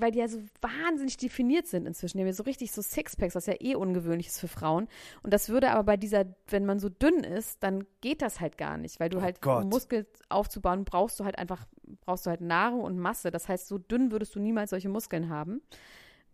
[0.00, 2.18] weil die ja so wahnsinnig definiert sind inzwischen.
[2.18, 4.88] Die haben ja so richtig so Sixpacks, was ja eh ungewöhnlich ist für Frauen.
[5.22, 8.58] Und das würde aber bei dieser, wenn man so dünn ist, dann geht das halt
[8.58, 9.64] gar nicht, weil du Oh halt, Gott.
[9.64, 11.66] um Muskel aufzubauen, brauchst du halt einfach,
[12.00, 13.30] brauchst du halt Nahrung und Masse.
[13.30, 15.60] Das heißt, so dünn würdest du niemals solche Muskeln haben.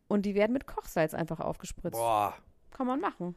[0.09, 1.99] Und die werden mit Kochsalz einfach aufgespritzt.
[1.99, 2.35] boah.
[2.71, 3.35] Kann man machen.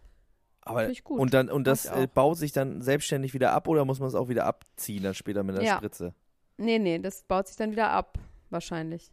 [0.62, 0.90] Aber.
[1.06, 4.16] Und, dann, und das äh, baut sich dann selbstständig wieder ab oder muss man es
[4.16, 5.78] auch wieder abziehen dann später mit der Ja.
[5.78, 6.14] Spritze?
[6.58, 8.18] Nee, nee, das baut sich dann wieder ab,
[8.50, 9.12] wahrscheinlich.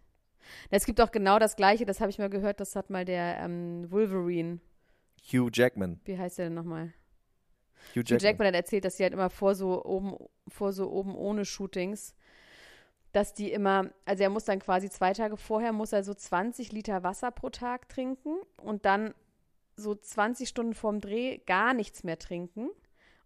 [0.71, 3.39] Es gibt auch genau das Gleiche, das habe ich mal gehört, das hat mal der
[3.39, 4.61] ähm, Wolverine,
[5.33, 6.01] Hugh Jackman.
[6.05, 6.93] wie heißt der denn nochmal?
[7.95, 8.19] Hugh Hugh Jackman.
[8.21, 10.17] Jackman hat erzählt, dass sie halt immer vor so oben,
[10.49, 12.15] vor so oben ohne Shootings,
[13.13, 16.73] dass die immer, also er muss dann quasi zwei Tage vorher, muss er so 20
[16.73, 19.15] Liter Wasser pro Tag trinken und dann
[19.77, 22.71] so 20 Stunden vorm Dreh gar nichts mehr trinken.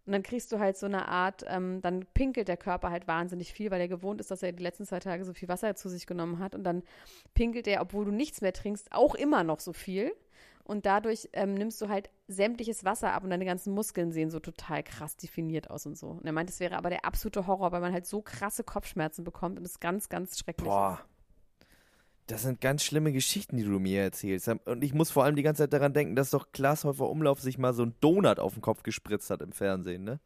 [0.09, 3.53] Und dann kriegst du halt so eine Art, ähm, dann pinkelt der Körper halt wahnsinnig
[3.53, 5.87] viel, weil er gewohnt ist, dass er die letzten zwei Tage so viel Wasser zu
[5.87, 6.55] sich genommen hat.
[6.55, 6.81] Und dann
[7.35, 10.11] pinkelt er, obwohl du nichts mehr trinkst, auch immer noch so viel.
[10.63, 14.39] Und dadurch ähm, nimmst du halt sämtliches Wasser ab und deine ganzen Muskeln sehen so
[14.39, 16.07] total krass definiert aus und so.
[16.07, 19.23] Und er meint, es wäre aber der absolute Horror, weil man halt so krasse Kopfschmerzen
[19.23, 21.05] bekommt und es ganz, ganz schrecklich Boah.
[22.29, 24.47] Das sind ganz schlimme Geschichten, die du mir erzählst.
[24.65, 27.41] Und ich muss vor allem die ganze Zeit daran denken, dass doch Klaas Häufer Umlauf
[27.41, 30.19] sich mal so ein Donut auf den Kopf gespritzt hat im Fernsehen, ne?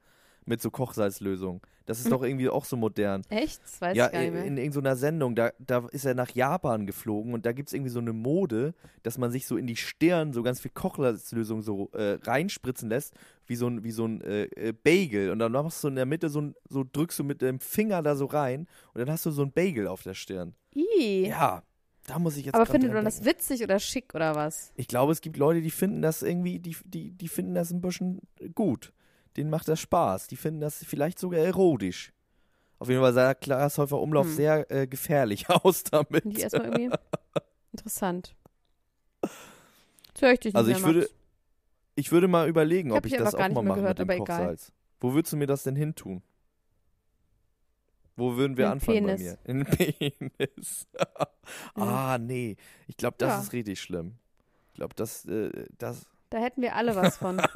[0.46, 1.62] Mit so Kochsalzlösung.
[1.86, 3.22] Das ist doch irgendwie auch so modern.
[3.30, 3.64] Echt?
[3.64, 4.44] Das weiß ja, ich gar nicht mehr.
[4.44, 7.92] in irgendeiner Sendung, da, da ist er nach Japan geflogen und da gibt es irgendwie
[7.92, 11.90] so eine Mode, dass man sich so in die Stirn so ganz viel Kochsalzlösung so
[11.94, 13.14] äh, reinspritzen lässt,
[13.48, 15.30] wie so ein, wie so ein äh, äh, Bagel.
[15.32, 18.02] Und dann machst du in der Mitte so, ein, so drückst du mit dem Finger
[18.02, 20.54] da so rein und dann hast du so ein Bagel auf der Stirn.
[20.76, 21.28] Ih.
[21.28, 21.64] Ja,
[22.06, 24.72] da muss ich jetzt aber findet man das witzig oder schick oder was?
[24.76, 27.82] Ich glaube, es gibt Leute, die finden das irgendwie, die, die, die finden das ein
[27.82, 28.20] bisschen
[28.56, 28.92] gut.
[29.38, 30.28] Denen macht das Spaß.
[30.28, 32.12] Die finden das vielleicht sogar erotisch.
[32.80, 34.36] Auf jeden Fall sah Klaas Häufer Umlauf Hm.
[34.36, 36.26] sehr äh, gefährlich aus damit.
[36.26, 36.96] Ich erstmal irgendwie
[37.72, 38.36] interessant.
[39.22, 41.10] Jetzt höre ich dich nicht Also mehr, ich würde,
[41.96, 44.10] ich würde mal überlegen, Ich ob ich das auch nicht mal mache gehört, mit dem
[44.12, 44.40] aber egal.
[44.40, 44.72] Kochsalz.
[45.00, 46.22] Wo würdest du mir das denn hin tun?
[48.16, 49.22] Wo würden wir In anfangen bei Penis.
[49.22, 49.38] mir?
[49.46, 49.66] In
[50.38, 50.88] Penis.
[51.76, 52.56] ah, nee.
[52.88, 53.42] Ich glaube, das Ja.
[53.42, 54.16] ist richtig schlimm.
[54.70, 56.06] Ich glaube, das, äh, das.
[56.30, 57.42] Da hätten wir alle was von.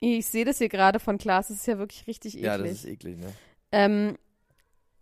[0.00, 2.44] ich sehe das hier gerade von Klaas, das ist ja wirklich richtig eklig.
[2.46, 3.32] Ja, das ist eklig, ne?
[3.72, 4.16] Ähm,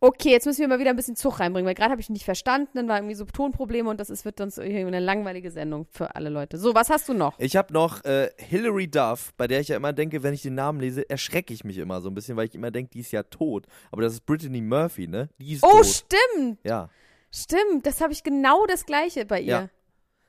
[0.07, 2.25] okay, jetzt müssen wir mal wieder ein bisschen Zug reinbringen, weil gerade habe ich nicht
[2.25, 5.87] verstanden, dann war irgendwie so Tonprobleme und das ist, wird sonst irgendwie eine langweilige Sendung
[5.91, 6.59] für alle Leute.
[6.59, 7.39] So, was hast du noch?
[7.39, 10.55] Ich habe noch äh, Hilary Duff, bei der ich ja immer denke, wenn ich den
[10.55, 13.13] Namen lese, erschrecke ich mich immer so ein bisschen, weil ich immer denke, die ist
[13.13, 13.67] ja tot.
[13.91, 15.29] Aber das ist Brittany Murphy, ne?
[15.39, 15.87] Die ist Oh, tot.
[15.87, 16.89] stimmt, Ja.
[17.31, 19.47] stimmt, das habe ich genau das gleiche bei ihr.
[19.47, 19.69] Ja.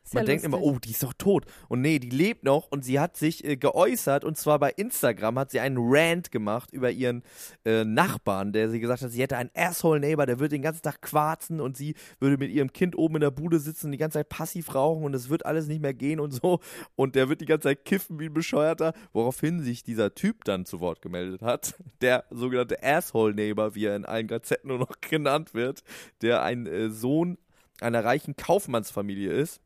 [0.06, 0.76] Ist Man ja denkt immer, lustig.
[0.76, 1.46] oh, die ist doch tot.
[1.68, 5.40] Und nee, die lebt noch und sie hat sich äh, geäußert und zwar bei Instagram
[5.40, 7.24] hat sie einen Rant gemacht über ihren
[7.66, 11.02] äh, Nachbarn, der sie gesagt hat, sie hätte einen Asshole-Neighbor, der würde den ganzen Tag
[11.02, 14.20] quarzen und sie würde mit ihrem Kind oben in der Bude sitzen und die ganze
[14.20, 16.60] Zeit passiv rauchen und es wird alles nicht mehr gehen und so.
[16.96, 20.66] Und der wird die ganze Zeit kiffen wie ein Bescheuerter, woraufhin sich dieser Typ dann
[20.66, 25.56] zu Wort gemeldet hat, der sogenannte Asshole-Neighbor, wie er in allen Gazetten nur noch genannt
[25.56, 25.82] wird,
[26.22, 27.40] der ein äh, Sohn
[27.82, 29.62] einer reichen Kaufmannsfamilie ist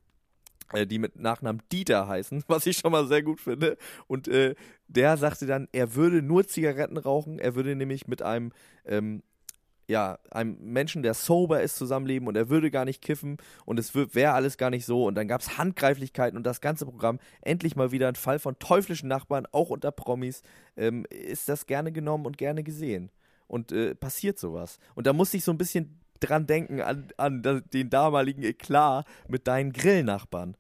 [0.74, 3.78] die mit Nachnamen Dieter heißen, was ich schon mal sehr gut finde.
[4.08, 4.56] Und äh,
[4.88, 8.52] der sagte dann, er würde nur Zigaretten rauchen, er würde nämlich mit einem,
[8.86, 9.24] ähm,
[9.88, 13.96] ja, einem Menschen, der sober ist, zusammenleben und er würde gar nicht kiffen und es
[13.96, 15.06] wäre alles gar nicht so.
[15.06, 18.60] Und dann gab es Handgreiflichkeiten und das ganze Programm, endlich mal wieder ein Fall von
[18.60, 20.44] teuflischen Nachbarn, auch unter Promis,
[20.78, 23.10] ähm, ist das gerne genommen und gerne gesehen.
[23.48, 24.78] Und äh, passiert sowas.
[24.94, 27.42] Und da musste ich so ein bisschen dran denken, an, an
[27.74, 30.56] den damaligen Eklat mit deinen Grillnachbarn.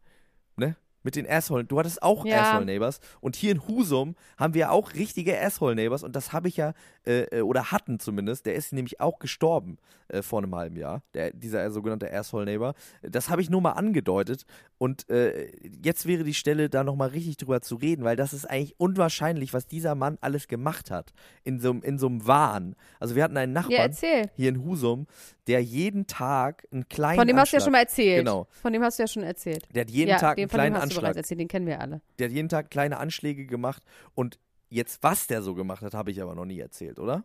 [0.55, 0.75] Ne?
[1.01, 1.63] Mit den Asshole.
[1.63, 2.41] Du hattest auch Ja.
[2.41, 2.99] Asshole-Neighbors.
[3.21, 6.03] Und hier in Husum haben wir auch richtige Asshole-Neighbors.
[6.03, 6.73] Und das habe ich ja,
[7.07, 8.45] äh, äh, oder hatten zumindest.
[8.45, 9.77] Der ist nämlich auch gestorben
[10.09, 11.01] äh, vor einem halben Jahr.
[11.13, 12.73] Der, dieser sogenannte Asshole-Neighbor.
[13.01, 14.43] Das habe ich nur mal angedeutet.
[14.77, 15.49] Und äh,
[15.81, 19.53] jetzt wäre die Stelle, da nochmal richtig drüber zu reden, weil das ist eigentlich unwahrscheinlich,
[19.53, 21.13] was dieser Mann alles gemacht hat.
[21.45, 22.75] In so, einem- in so einem Wahn.
[22.99, 24.29] Also wir hatten einen Ja, Nachbarn erzähl.
[24.35, 25.07] hier in Husum,
[25.49, 28.19] der jeden Tag einen kleinen Von dem hast du ja Anschlag, schon mal erzählt.
[28.19, 28.47] Genau.
[28.51, 29.67] Von dem hast du ja schon erzählt.
[29.73, 31.15] Der hat jeden ja, Tag den, einen von dem kleinen Anschlag.
[31.15, 32.01] erzählt, den kennen wir alle.
[32.19, 33.83] Der hat jeden Tag kleine Anschläge gemacht
[34.13, 34.37] und
[34.69, 37.23] jetzt, was der so gemacht hat, habe ich aber noch nie erzählt, oder?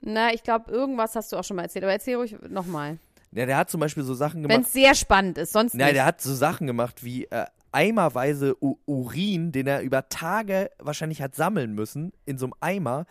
[0.00, 2.98] Na, ich glaube, irgendwas hast du auch schon mal erzählt, aber erzähl ruhig nochmal.
[3.32, 4.66] Ja, der hat zum Beispiel so Sachen Wenn gemacht.
[4.66, 8.76] es sehr spannend ist, sonst Nein, der hat so Sachen gemacht wie äh, eimerweise U
[8.86, 13.06] Urin, den er über Tage wahrscheinlich hat sammeln müssen, in so einem Eimer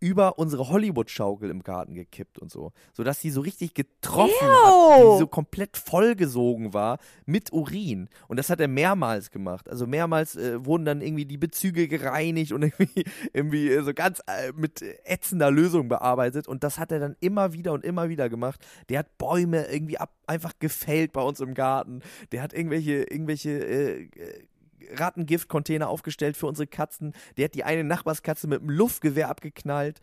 [0.00, 2.72] über unsere Hollywood-Schaukel im Garten gekippt und so.
[2.92, 8.08] Sodass sie so richtig getroffen hat, die so komplett vollgesogen war mit Urin.
[8.28, 9.68] Und das hat er mehrmals gemacht.
[9.68, 14.20] Also mehrmals äh, wurden dann irgendwie die Bezüge gereinigt und irgendwie, irgendwie äh, so ganz
[14.26, 16.46] äh, mit ätzender Lösung bearbeitet.
[16.46, 18.64] Und das hat er dann immer wieder und immer wieder gemacht.
[18.88, 22.00] Der hat Bäume irgendwie ab, einfach gefällt bei uns im Garten.
[22.32, 24.46] Der hat irgendwelche, irgendwelche äh, äh
[24.94, 27.14] Rattengift-Container aufgestellt für unsere Katzen.
[27.36, 30.00] Der hat die eine Nachbarskatze mit einem Luftgewehr abgeknallt.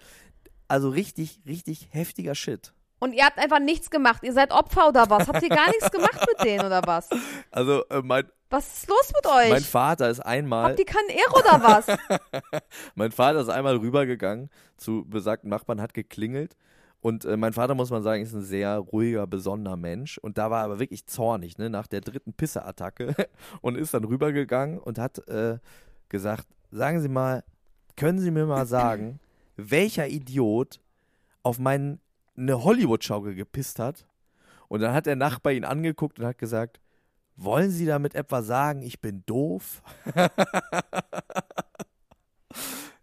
[0.67, 2.73] Also richtig, richtig heftiger Shit.
[2.99, 4.23] Und ihr habt einfach nichts gemacht.
[4.23, 5.27] Ihr seid Opfer oder was?
[5.27, 7.09] Habt ihr gar nichts gemacht mit denen oder was?
[7.51, 9.49] Also äh, mein, Was ist los mit euch?
[9.49, 11.97] mein Vater ist einmal, Habt ihr keinen Ehre oder was?
[12.95, 16.55] mein Vater ist einmal rübergegangen zu besagten Nachbarn, hat geklingelt.
[17.03, 20.17] Und äh, mein Vater, muss man sagen, ist ein sehr ruhiger, besonderer Mensch.
[20.19, 23.13] Und da war er aber wirklich zornig, ne, nach der dritten Pisseattacke.
[23.61, 25.57] und ist dann rübergegangen und hat äh,
[26.07, 27.43] gesagt: Sagen Sie mal,
[27.97, 29.19] können Sie mir mal sagen,
[29.57, 30.79] welcher Idiot
[31.43, 31.99] auf meinen
[32.37, 34.07] eine Hollywood-Schaukel gepisst hat?
[34.69, 36.79] Und dann hat der Nachbar ihn angeguckt und hat gesagt:
[37.35, 39.83] Wollen Sie damit etwa sagen, ich bin doof?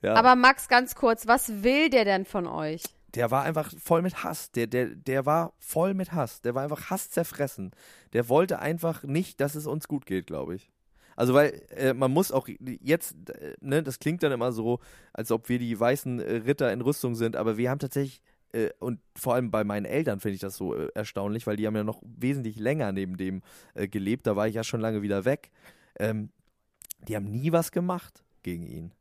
[0.00, 0.14] ja.
[0.14, 2.84] Aber Max, ganz kurz, was will der denn von euch?
[3.14, 4.50] Der war einfach voll mit Hass.
[4.52, 6.40] Der, der, der war voll mit Hass.
[6.40, 7.72] Der war einfach Hass zerfressen.
[8.12, 10.70] Der wollte einfach nicht, dass es uns gut geht, glaube ich.
[11.16, 14.80] Also, weil äh, man muss auch jetzt, äh, ne, das klingt dann immer so,
[15.12, 18.70] als ob wir die weißen äh, Ritter in Rüstung sind, aber wir haben tatsächlich, äh,
[18.78, 21.76] und vor allem bei meinen Eltern finde ich das so äh, erstaunlich, weil die haben
[21.76, 23.42] ja noch wesentlich länger neben dem
[23.74, 24.26] äh, gelebt.
[24.26, 25.50] Da war ich ja schon lange wieder weg.
[25.98, 26.30] Ähm,
[27.06, 28.92] die haben nie was gemacht gegen ihn.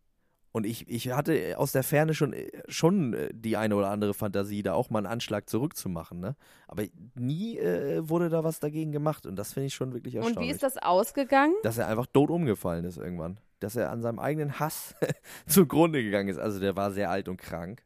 [0.51, 2.33] Und ich, ich hatte aus der Ferne schon,
[2.67, 6.19] schon äh, die eine oder andere Fantasie, da auch mal einen Anschlag zurückzumachen.
[6.19, 6.35] Ne?
[6.67, 6.83] Aber
[7.15, 9.25] nie äh, wurde da was dagegen gemacht.
[9.27, 10.37] Und das finde ich schon wirklich erstaunlich.
[10.37, 11.53] Und wie ist das ausgegangen?
[11.61, 13.39] Dass er einfach tot umgefallen ist irgendwann.
[13.59, 14.95] Dass er an seinem eigenen Hass
[15.47, 16.39] zugrunde gegangen ist.
[16.39, 17.83] Also der war sehr alt und krank.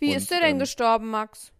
[0.00, 1.52] Wie Und, ist der denn ähm, gestorben, Max?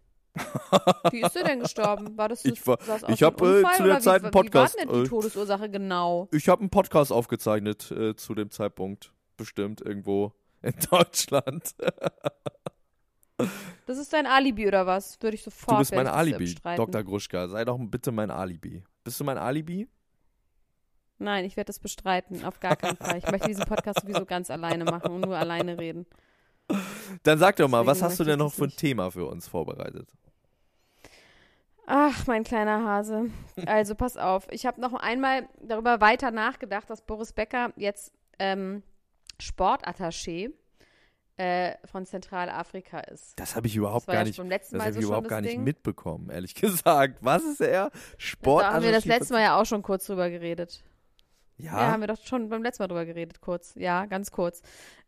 [1.11, 2.17] Wie ist der denn gestorben?
[2.17, 4.79] War das Ich war- ich dem hab, äh, zu der Zeit wie, einen Podcast, Wie
[4.79, 6.27] war denn die äh, Todesursache genau?
[6.33, 9.13] Ich habe einen Podcast aufgezeichnet äh, zu dem Zeitpunkt.
[9.37, 11.75] Bestimmt irgendwo in Deutschland.
[13.87, 15.21] Das ist dein Alibi oder was?
[15.21, 16.55] Würde ich sofort Du bist mein Alibi.
[16.75, 17.03] Dr.
[17.03, 17.47] Gruschka.
[17.47, 18.83] Sei doch bitte mein Alibi.
[19.03, 19.87] Bist du mein Alibi?
[21.17, 22.45] Nein, ich werde das bestreiten.
[22.45, 23.17] Auf gar keinen Fall.
[23.17, 26.05] Ich möchte diesen Podcast sowieso ganz alleine machen und nur alleine reden.
[27.23, 28.69] Dann sag doch mal, Deswegen was hast du denn noch für ein.
[28.69, 30.07] Thema für uns vorbereitet?
[31.85, 33.29] Ach, mein kleiner Hase.
[33.65, 34.47] Also pass auf.
[34.51, 38.83] Ich habe noch einmal darüber weiter nachgedacht, dass Boris Becker jetzt ähm,
[39.41, 40.51] Sportattaché
[41.37, 43.39] äh, von Zentralafrika ist.
[43.39, 45.41] Das habe ich überhaupt gar ja nicht, letzten das Mal habe so ich überhaupt gar
[45.41, 45.63] nicht Ding.
[45.63, 47.17] mitbekommen, ehrlich gesagt.
[47.21, 47.91] Was ist er?
[48.17, 48.63] Sport?
[48.63, 50.83] Da haben wir das letzte Mal ja auch schon kurz drüber geredet.
[51.57, 53.73] Ja, Ja, haben wir doch schon beim letzten Mal drüber geredet, kurz.
[53.75, 54.61] Ja, ganz kurz.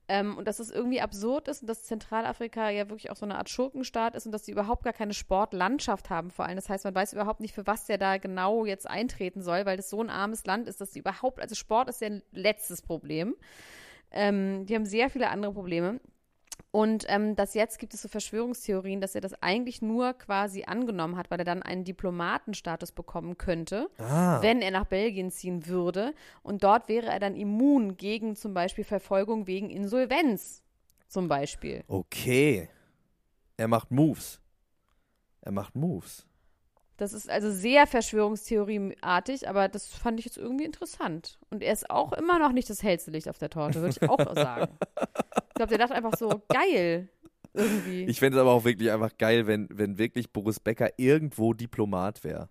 [0.07, 3.37] Ähm, und dass es irgendwie absurd ist und dass Zentralafrika ja wirklich auch so eine
[3.37, 6.57] Art Schurkenstaat ist und dass sie überhaupt gar keine Sportlandschaft haben vor allem.
[6.57, 9.77] Das heißt, man weiß überhaupt nicht, für was der da genau jetzt eintreten soll, weil
[9.77, 12.81] das so ein armes Land ist, dass sie überhaupt, also Sport ist ja ein letztes
[12.81, 13.35] Problem.
[14.13, 15.99] Ähm, die haben sehr viele andere Probleme.
[16.71, 21.17] Und ähm, dass jetzt gibt es so Verschwörungstheorien, dass er das eigentlich nur quasi angenommen
[21.17, 26.15] hat, weil er dann einen Diplomatenstatus bekommen könnte ah, wenn er nach Belgien ziehen würde.
[26.41, 30.63] Und dort wäre er dann immun gegen zum Beispiel Verfolgung wegen Insolvenz.
[31.07, 31.83] Zum Beispiel.
[31.87, 32.69] okay.
[33.55, 34.41] Er macht Moves.
[35.41, 36.25] Er macht Moves.
[36.97, 41.39] Das ist also sehr Verschwörungstheorieartig, aber das fand ich jetzt irgendwie interessant.
[41.49, 44.09] Und er ist auch immer noch nicht das hellste Licht auf der Torte, würde ich
[44.09, 44.77] auch sagen.
[45.49, 47.09] Ich glaube, der dachte einfach so, geil.
[47.55, 48.05] Irgendwie.
[48.05, 52.23] Ich fände es aber auch wirklich einfach geil, wenn, wenn wirklich Boris Becker irgendwo Diplomat
[52.23, 52.49] wäre.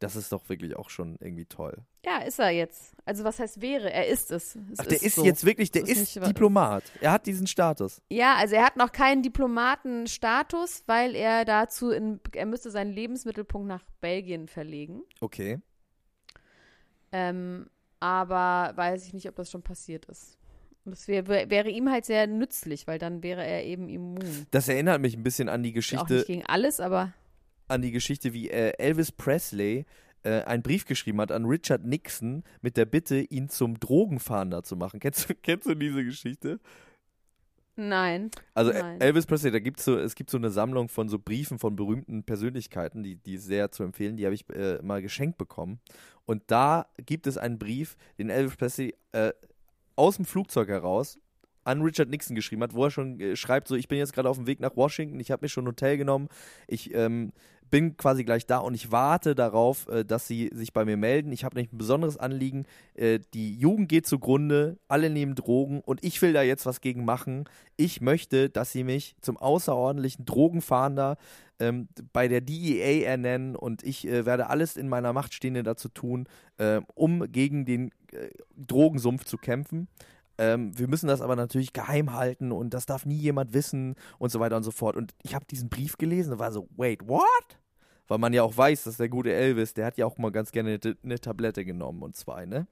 [0.00, 1.78] Das ist doch wirklich auch schon irgendwie toll.
[2.04, 2.94] ja, ist er jetzt.
[3.06, 3.90] Also was heißt wäre?
[3.92, 4.56] Er ist es.
[4.72, 5.24] es Ach, der ist so.
[5.24, 6.84] jetzt wirklich, der ist ist, nicht- Diplomat.
[7.00, 8.02] Er hat diesen Status.
[8.10, 13.66] Ja, also er hat noch keinen Diplomatenstatus, weil er dazu in, er müsste seinen Lebensmittelpunkt
[13.68, 15.02] nach Belgien verlegen.
[15.20, 15.60] Okay.
[17.12, 20.36] Ähm, aber weiß ich nicht, ob das schon passiert ist.
[20.84, 24.46] Das wär, wär, wäre ihm halt sehr nützlich, weil dann wäre er eben immun.
[24.50, 27.12] Das erinnert mich ein bisschen an die Auch Geschichte, nicht gegen alles, aber
[27.68, 29.86] an die Geschichte, wie äh, Elvis Presley
[30.22, 34.76] äh, einen Brief geschrieben hat an Richard Nixon mit der Bitte, ihn zum Drogenfahnder zu
[34.76, 35.00] machen.
[35.00, 36.60] Kennst du, kennst du diese Geschichte?
[37.76, 38.30] nein.
[38.54, 39.00] Also äh, Nein.
[39.00, 42.22] Elvis Presley, da gibt's so, es gibt so eine Sammlung von so Briefen von berühmten
[42.22, 45.80] Persönlichkeiten, die, die sehr zu empfehlen, die habe ich äh, mal geschenkt bekommen.
[46.24, 49.32] Und da gibt es einen Brief, den Elvis Presley äh,
[49.96, 51.18] aus dem Flugzeug heraus
[51.64, 54.28] an Richard Nixon geschrieben hat, wo er schon äh, schreibt, so ich bin jetzt gerade
[54.28, 56.28] auf dem Weg nach Washington, ich habe mir schon ein Hotel genommen,
[56.68, 57.32] ich ähm,
[57.70, 61.32] bin quasi gleich da und ich warte darauf, äh, dass sie sich bei mir melden.
[61.32, 62.66] Ich habe nämlich ein besonderes Anliegen.
[62.94, 67.04] Äh, die Jugend geht zugrunde, alle nehmen Drogen und ich will da jetzt was gegen
[67.04, 67.44] machen.
[67.76, 71.16] Ich möchte, dass sie mich zum außerordentlichen Drogenfahnder
[71.60, 75.88] ähm, bei der DEA ernennen und ich äh, werde alles in meiner Macht Stehende dazu
[75.88, 76.26] tun,
[76.58, 79.88] äh, um gegen den äh, Drogensumpf zu kämpfen.
[80.38, 84.30] Ähm, wir müssen das aber natürlich geheim halten und das darf nie jemand wissen und
[84.30, 84.96] so weiter und so fort.
[84.96, 87.58] Und ich habe diesen Brief gelesen und war so, wait, what?
[88.08, 90.52] Weil man ja auch weiß, dass der gute Elvis, der hat ja auch mal ganz
[90.52, 92.66] gerne eine, eine Tablette genommen und zwei, ne?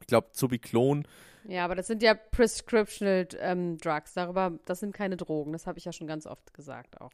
[0.00, 1.06] Ich glaube, Zubiklon.
[1.44, 4.14] Ja, aber das sind ja Prescriptional ähm, Drugs.
[4.14, 5.52] Darüber, das sind keine Drogen.
[5.52, 7.10] Das habe ich ja schon ganz oft gesagt auch.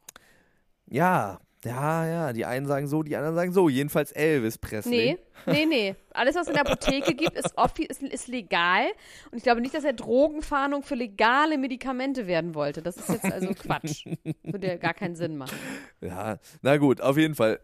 [0.85, 2.33] Ja, ja, ja.
[2.33, 3.69] Die einen sagen so, die anderen sagen so.
[3.69, 5.17] Jedenfalls Elvis Presley.
[5.45, 5.95] Nee, nee, nee.
[6.11, 8.85] Alles, was es in der Apotheke gibt, ist, oft, ist, ist legal.
[9.31, 12.81] Und ich glaube nicht, dass er Drogenfahndung für legale Medikamente werden wollte.
[12.81, 14.05] Das ist jetzt also Quatsch.
[14.43, 15.57] Würde ja gar keinen Sinn machen.
[16.01, 17.59] Ja, na gut, auf jeden Fall.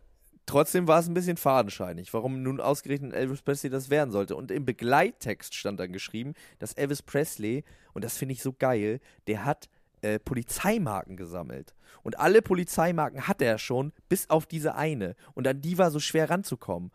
[0.46, 4.36] Trotzdem war es ein bisschen fadenscheinig, warum nun ausgerechnet Elvis Presley das werden sollte.
[4.36, 7.64] Und im Begleittext stand dann geschrieben, dass Elvis Presley,
[7.94, 9.70] und das finde ich so geil, der hat
[10.04, 11.74] äh, Polizeimarken gesammelt.
[12.04, 15.16] Und alle Polizeimarken hatte er schon, bis auf diese eine.
[15.34, 16.92] Und an die war so schwer ranzukommen.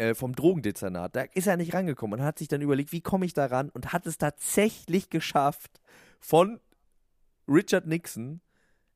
[0.00, 1.14] Äh, vom Drogendezernat.
[1.14, 3.68] Da ist er nicht rangekommen und hat sich dann überlegt, wie komme ich da ran?
[3.68, 5.78] Und hat es tatsächlich geschafft,
[6.18, 6.58] von
[7.46, 8.40] Richard Nixon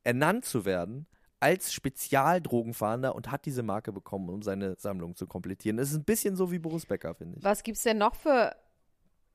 [0.03, 1.07] ernannt zu werden
[1.41, 5.77] als Spezialdrogenfahnder und hat diese Marke bekommen, um seine Sammlung zu komplettieren.
[5.77, 7.45] Das ist ein bisschen so wie Boris Becker, finde ich.
[7.45, 8.57] Was gibt es denn noch für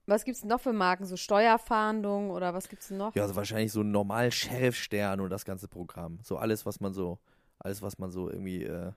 [0.10, 1.06] was gibt's noch für Marken?
[1.06, 3.16] So Steuerfahndung oder was gibt's noch?
[3.16, 6.20] Ja, also wahrscheinlich so einen normalen Sheriff-Stern und das ganze Programm.
[6.24, 7.20] So alles, was man so,
[7.60, 8.92] alles, was man so irgendwie, äh,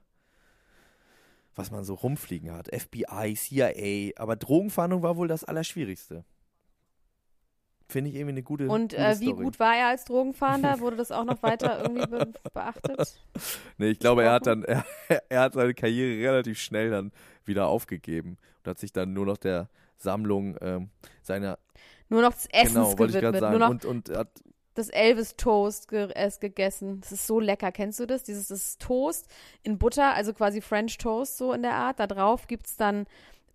[1.55, 2.67] was man so rumfliegen hat.
[2.67, 6.25] FBI, CIA, aber Drogenfahndung war wohl das Allerschwierigste.
[7.89, 9.43] Finde ich irgendwie eine gute Und gute äh, wie Story.
[9.43, 10.79] gut war er als Drogenfahnder?
[10.79, 13.19] Wurde das auch noch weiter irgendwie be beachtet?
[13.77, 14.85] Nee, ich glaube, er hat dann, er,
[15.29, 17.11] er hat seine Karriere relativ schnell dann
[17.45, 19.69] wieder aufgegeben und hat sich dann nur noch der
[20.03, 20.89] Sammlung ähm,
[21.21, 21.57] seiner,
[22.09, 23.21] Nur noch des Essens genau, wollte ich gewidmet.
[23.21, 24.29] gerade sagen, Nur noch und, und hat
[24.75, 26.99] das Elvis Toast ge erst gegessen.
[27.01, 27.71] Das ist so lecker.
[27.71, 28.23] Kennst du das?
[28.23, 29.27] Dieses das Toast
[29.61, 31.99] in Butter, also quasi French Toast so in der Art.
[31.99, 33.05] Da drauf gibt es dann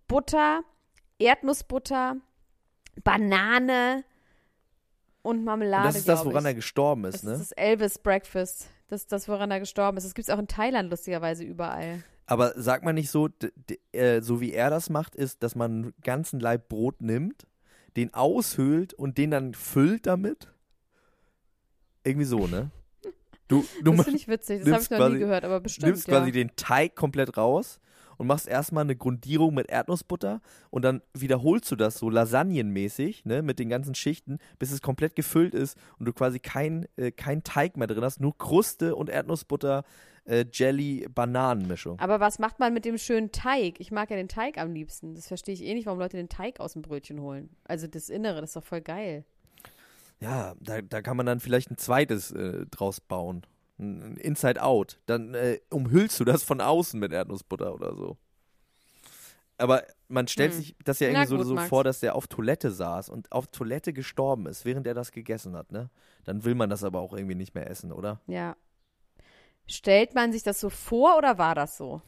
[0.07, 0.61] Butter,
[1.19, 2.15] Erdnussbutter,
[3.03, 4.03] Banane
[5.21, 5.87] und Marmelade.
[5.87, 6.47] und das ist das, woran ich.
[6.47, 7.37] er gestorben Das ist, ist ne?
[7.37, 8.69] das Elvis Breakfast.
[8.87, 10.05] Das ist das, woran er gestorben ist.
[10.05, 12.03] Das gibt es auch in Thailand lustigerweise überall.
[12.29, 13.27] Aber sagt man nicht so,
[13.91, 17.47] äh, so wie er das macht, ist, dass man einen ganzen Laib Brot nimmt,
[17.97, 20.53] den aushöhlt und den dann füllt damit?
[22.03, 22.69] Irgendwie so, ne?
[23.47, 24.63] Du, du Das finde ich witzig.
[24.63, 25.87] Das habe ich noch nie gehört, aber bestimmt.
[25.87, 26.19] nimmst ja.
[26.19, 27.79] quasi den Teig komplett raus
[28.19, 33.41] und machst erstmal eine Grundierung mit Erdnussbutter und dann wiederholst du das so lasagnenmäßig, ne,
[33.41, 37.43] mit den ganzen Schichten, bis es komplett gefüllt ist und du quasi kein, äh, kein
[37.43, 39.83] Teig mehr drin hast, nur Kruste und Erdnussbutter,
[40.25, 41.97] äh, Jelly, Bananenmischung.
[41.99, 43.79] Aber was macht man mit dem schönen Teig?
[43.79, 45.15] Ich mag ja den Teig am liebsten.
[45.15, 47.49] Das verstehe ich eh nicht, warum Leute den Teig aus dem Brötchen holen.
[47.63, 49.23] Also das Innere, das ist doch voll geil.
[50.19, 53.43] Ja, da, da kann man dann vielleicht ein zweites äh, draus bauen.
[53.79, 54.99] Inside Out.
[55.05, 58.17] Dann äh, umhüllst du das von außen mit Erdnussbutter oder so.
[59.57, 60.57] Aber man stellt Hm.
[60.59, 63.47] sich das ja irgendwie so, gut, so vor, dass der auf Toilette saß und auf
[63.47, 65.89] Toilette gestorben ist, während er das gegessen hat, ne?
[66.23, 68.21] Dann will man das aber auch irgendwie nicht mehr essen, oder?
[68.27, 68.55] Ja.
[69.67, 72.01] Stellt man sich das so vor oder war das so?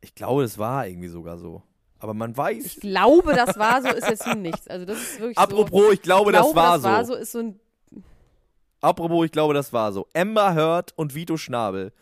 [0.00, 1.62] Ich glaube, es war irgendwie sogar so.
[1.98, 2.64] Aber man weiß.
[2.64, 4.66] Ich glaube, das war so, ist jetzt nun nichts.
[4.68, 5.42] Also das ist wirklich so.
[5.42, 7.12] Apropos, ich glaube, ich glaube, das war das war so.
[7.14, 7.60] so, ist so ein
[8.80, 10.06] Apropos, ich glaube, das war so.
[10.14, 11.92] Amber Heard und Vito Schnabel.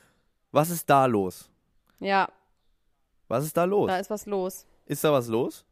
[0.52, 1.50] Was ist da los?
[2.00, 2.28] ja,
[3.26, 3.88] Was ist da los?
[3.88, 4.66] da ist was los.
[4.86, 5.64] Ist da was los?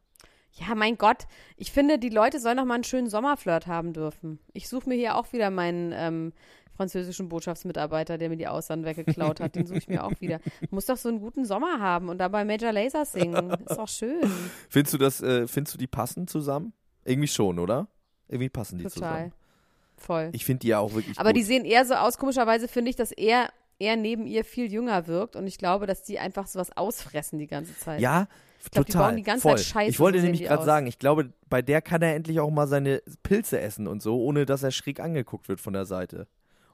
[0.53, 4.38] Ja, mein Gott, ich finde, die Leute sollen noch mal einen schönen Sommerflirt haben dürfen.
[4.53, 6.33] Ich suche mir hier auch wieder meinen ähm,
[6.75, 9.55] französischen Botschaftsmitarbeiter, der mir die Aussagen weggeklaut hat.
[9.55, 10.40] Den suche ich mir auch wieder.
[10.71, 13.51] Muss doch so einen guten Sommer haben und dabei Major Laser singen.
[13.66, 14.21] Ist doch schön.
[14.69, 16.73] Findest du das, äh, findest du die passen zusammen?
[17.05, 17.88] Irgendwie schon, oder?
[18.29, 18.92] Irgendwie passen die Total.
[18.95, 19.33] zusammen.
[19.97, 20.31] Voll.
[20.33, 21.39] Ich finde die ja auch wirklich Aber gut.
[21.39, 25.07] die sehen eher so aus, komischerweise finde ich, dass er, er neben ihr viel jünger
[25.07, 28.01] wirkt und ich glaube, dass die einfach sowas ausfressen die ganze Zeit.
[28.01, 28.29] ja,
[28.71, 29.09] glaub, die total.
[29.09, 29.57] bauen die ganze voll.
[29.57, 32.41] Zeit Scheiße, ich wollte nämlich die gerade sagen, ich glaube, bei der kann er endlich
[32.41, 35.87] auch mal seine Pilze essen und so, ohne dass er schräg angeguckt wird von der
[35.87, 36.27] Seite.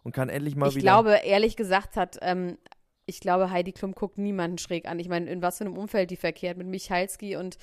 [0.02, 0.82] Und kann endlich mal ich wieder.
[0.82, 2.58] glaube, ehrlich gesagt hat, ähm,
[3.06, 4.98] ich glaube, Heidi Klum guckt niemanden schräg an.
[4.98, 7.58] Ich meine, in was für einem Umfeld die verkehrt mit Michalski und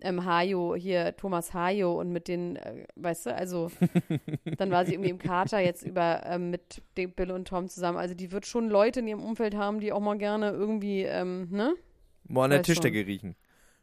[0.00, 3.70] ähm, Hajo, hier Thomas Hajo und mit den, äh, weißt du, also
[4.58, 7.98] dann war sie irgendwie im Kater jetzt über ähm, mit Bill und Tom zusammen.
[7.98, 11.48] Also die wird schon Leute in ihrem Umfeld haben, die auch mal gerne irgendwie, ähm,
[11.50, 11.74] ne?
[12.28, 12.74] mal an der weiß schon.
[12.74, 13.34] Tischdecke riechen.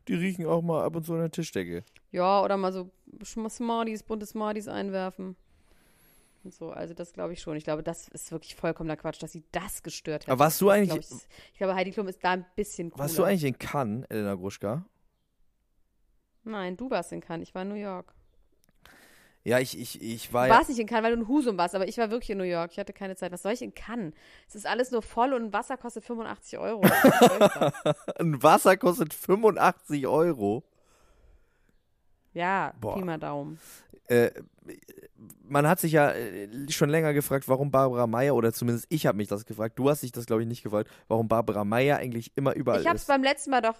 [0.07, 1.83] Die riechen auch mal ab und zu an der Tischdecke.
[2.11, 2.89] Ja, oder mal so
[3.23, 5.35] Smarties, bunte Smarties einwerfen.
[6.43, 7.55] Und so, also das glaube ich schon.
[7.55, 10.29] Ich glaube, das ist wirklich vollkommener Quatsch, dass sie das gestört hat.
[10.31, 12.89] Aber warst du Das eigentlich- glaub Ich, ich glaube, Heidi Klum ist da ein bisschen
[12.89, 13.03] cooler.
[13.03, 14.83] Warst du eigentlich in Cannes, Elena Gruschka?
[16.43, 17.47] Nein, du warst in Cannes.
[17.47, 18.13] Ich war in New York.
[19.43, 21.73] Ja, ich, ich, ich war Du warst nicht in Cannes, weil du in Husum warst,
[21.73, 22.71] aber ich war wirklich in New York.
[22.71, 23.31] Ich hatte keine Zeit.
[23.31, 24.13] Was soll ich in Cannes?
[24.47, 26.81] Es ist alles nur voll und Wasser kostet 85 Euro.
[28.19, 30.63] Ein Wasser kostet 85 Euro.
[32.33, 32.95] Ja, Boah.
[32.95, 33.59] Pi mal Daumen.
[34.07, 34.31] Äh,
[35.47, 39.17] man hat sich ja äh, schon länger gefragt, warum Barbara Meyer, oder zumindest ich habe
[39.17, 42.31] mich das gefragt, du hast dich das glaube ich nicht gefragt, warum Barbara Meyer eigentlich
[42.35, 43.07] immer überall Ich habe es ist.
[43.07, 43.75] beim letzten Mal doch.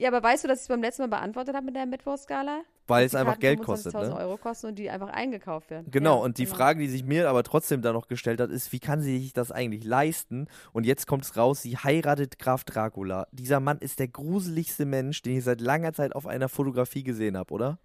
[0.00, 2.62] Ja, aber weißt du, dass ich es beim letzten Mal beantwortet habe mit der Mittwochsskala?
[2.86, 4.16] Weil es einfach Karten Geld kostet, 25.000 ne?
[4.16, 5.90] Euro kosten und die einfach eingekauft werden.
[5.90, 6.56] Genau, Ja, und die genau.
[6.56, 9.32] Frage, die sich mir aber trotzdem da noch gestellt hat, ist, wie kann sie sich
[9.32, 10.46] das eigentlich leisten?
[10.72, 13.26] Und jetzt kommt es raus, sie heiratet Graf Dracula.
[13.32, 17.36] Dieser Mann ist der gruseligste Mensch, den ich seit langer Zeit auf einer Fotografie gesehen
[17.36, 17.78] habe, oder?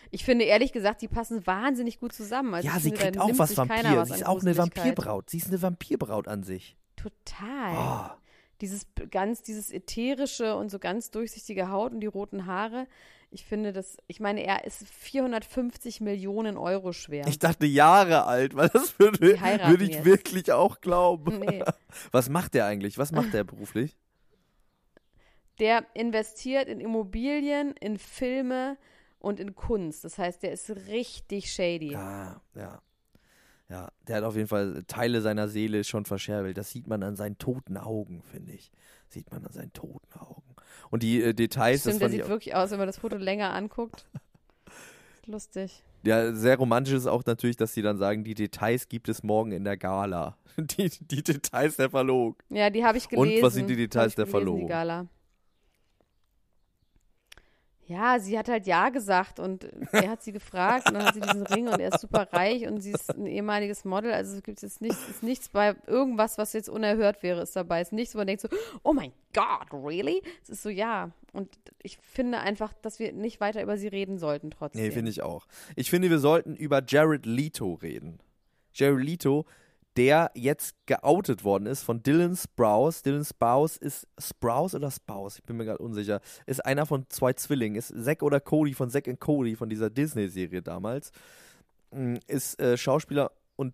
[0.10, 2.54] Ich finde ehrlich gesagt, die passen wahnsinnig gut zusammen.
[2.54, 3.98] Also ja, sie finde, kriegt auch was Vampir.
[3.98, 4.56] was Sie ist auch eine.
[4.56, 5.30] Vampirbraut.
[5.30, 6.78] Sie ist eine Vampirbraut an sich.
[6.96, 7.76] Total.
[7.76, 8.18] Oh.
[8.62, 12.88] Dieses ganz, dieses ätherische und so ganz durchsichtige Haut und die roten Haare.
[13.30, 17.28] Ich finde das, ich meine, er ist 450 Millionen Euro schwer.
[17.28, 20.06] Ich dachte Jahre alt, weil das würde, würde ich jetzt.
[20.06, 21.40] wirklich auch glauben.
[21.40, 21.64] nee.
[22.12, 22.98] Was macht der eigentlich?
[22.98, 23.98] Was macht der beruflich?
[25.60, 28.78] Der investiert in Immobilien, in Filme
[29.20, 30.06] und in Kunst.
[30.06, 31.92] Das heißt, der ist richtig shady.
[31.92, 32.82] Ja, ja.
[33.70, 36.58] Ja, der hat auf jeden Fall Teile seiner Seele schon verscherbelt.
[36.58, 38.72] Das sieht man an seinen toten Augen, finde ich.
[39.10, 40.56] Sieht man an seinen toten Augen.
[40.90, 43.54] Und die äh, Details, Stimmt, das der sieht wirklich aus, wenn man das Foto länger
[43.54, 44.08] anguckt.
[45.26, 45.84] Lustig.
[46.04, 49.52] ja, sehr romantisch ist auch natürlich, dass sie dann sagen, die Details gibt es morgen
[49.52, 50.38] in der Gala.
[50.58, 52.36] Die, die Details der Verlobung.
[52.50, 53.44] Ja, die habe ich Und gelesen.
[53.44, 54.62] was sind die Details der gelesen, Verlobung?
[54.62, 55.06] Die Gala.
[57.88, 59.64] Ja, sie hat halt Ja gesagt und
[59.94, 62.68] er hat sie gefragt und dann hat sie diesen Ring und er ist super reich
[62.68, 64.12] und sie ist ein ehemaliges Model.
[64.12, 67.80] Also es gibt jetzt nichts, ist nichts bei irgendwas, was jetzt unerhört wäre, ist dabei.
[67.80, 68.50] Es ist nichts, wo man denkt so,
[68.84, 70.22] oh mein Gott, really?
[70.44, 71.12] Es ist so, ja.
[71.32, 74.82] Und ich finde einfach, dass wir nicht weiter über sie reden sollten trotzdem.
[74.82, 75.48] Nee, finde ich auch.
[75.78, 78.20] Ich finde, wir sollten über Jared Leto reden.
[78.74, 79.46] Jared Leto,
[79.98, 83.02] der jetzt geoutet worden ist von Dylan Sprouse.
[83.02, 85.40] Dylan Sprouse ist Sprouse oder Spouse?
[85.40, 86.22] Ich bin mir gerade unsicher.
[86.46, 87.78] Ist einer von zwei Zwillingen.
[87.78, 91.12] Ist Zack oder Cody von Zack and Cody von dieser Disney-Serie damals.
[91.92, 93.74] Mm, Ist äh, Schauspieler und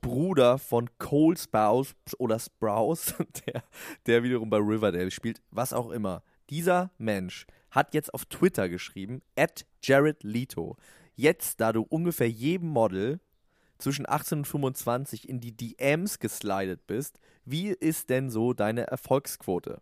[0.00, 3.14] Bruder von Cole Sprouse oder Sprouse,
[3.46, 3.62] der,
[4.06, 6.22] der wiederum bei Riverdale spielt, was auch immer.
[6.48, 10.76] Dieser Mensch hat jetzt auf Twitter geschrieben, at Jared Leto,
[11.16, 13.20] jetzt, da du ungefähr jedem Model
[13.80, 19.80] zwischen 18 und 25 in die DMs geslidet bist, wie ist denn so deine Erfolgsquote?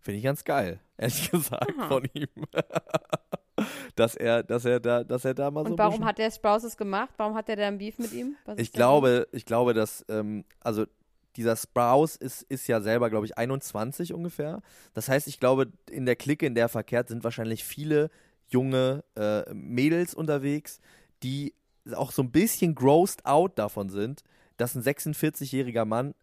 [0.00, 1.88] Finde ich ganz geil, ehrlich gesagt, Aha.
[1.88, 2.28] von ihm.
[3.94, 6.76] dass er, dass er da, dass er da mal so Und warum hat der Sprouses
[6.76, 7.10] gemacht?
[7.16, 8.36] Warum hat der da ein Beef mit ihm?
[8.44, 10.86] Was ich glaube, ich glaube, dass, ähm, also
[11.36, 14.60] dieser Sprouse ist, ist ja selber, glaube ich, 21 ungefähr.
[14.94, 18.10] Das heißt, ich glaube, in der Clique, in der er verkehrt, sind wahrscheinlich viele
[18.48, 20.80] junge äh, Mädels unterwegs,
[21.22, 21.54] die
[21.94, 24.22] auch so ein bisschen grossed out davon sind,
[24.56, 26.14] dass ein 46-jähriger Mann,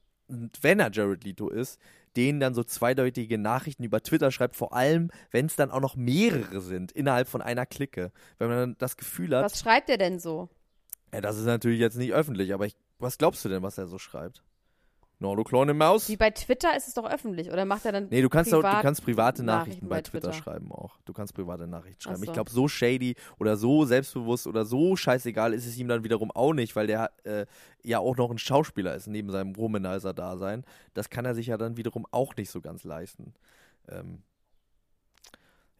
[0.61, 1.79] wenn er Jared Leto ist,
[2.15, 5.95] denen dann so zweideutige Nachrichten über Twitter schreibt, vor allem, wenn es dann auch noch
[5.95, 8.11] mehrere sind innerhalb von einer Clique.
[8.37, 10.49] Wenn man dann das Gefühl hat, Was schreibt er denn so?
[11.13, 13.87] ja, das ist natürlich jetzt nicht öffentlich, aber ich, was glaubst du denn, was er
[13.87, 14.43] so schreibt?
[15.21, 16.07] No, du kleine Maus?
[16.07, 18.61] Wie bei Twitter ist es doch öffentlich, oder macht er dann Nee, du kannst, auch,
[18.61, 20.43] du privat kannst private Nachrichten Nachrichten bei bei Twitter, Twitter?
[20.43, 20.97] schreiben auch.
[21.03, 22.23] Du kannst private Nachrichten Ach schreiben.
[22.23, 22.33] Ich so.
[22.33, 26.53] glaube, so shady oder so selbstbewusst oder so scheißegal ist es ihm dann wiederum auch
[26.53, 27.45] nicht, weil der äh,
[27.83, 30.63] ja auch noch ein Schauspieler ist, neben seinem Womanizer-Dasein.
[30.93, 33.33] Das kann er sich ja dann wiederum auch nicht so ganz leisten.
[33.89, 34.23] Ähm,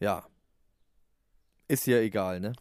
[0.00, 0.26] ja.
[1.66, 2.52] Ist ja egal, ne?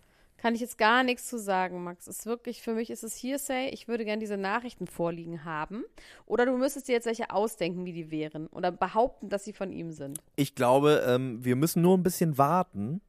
[0.42, 2.08] Kann ich jetzt gar nichts zu sagen, Max.
[2.08, 3.70] Ist wirklich, für mich ist es Hearsay.
[3.70, 5.84] Ich würde gerne diese Nachrichten vorliegen haben.
[6.26, 8.48] Oder du müsstest dir jetzt welche ausdenken, wie die wären.
[8.48, 10.20] Oder behaupten, dass sie von ihm sind.
[10.38, 13.02] Ich glaube, ähm, wir müssen nur ein bisschen warten.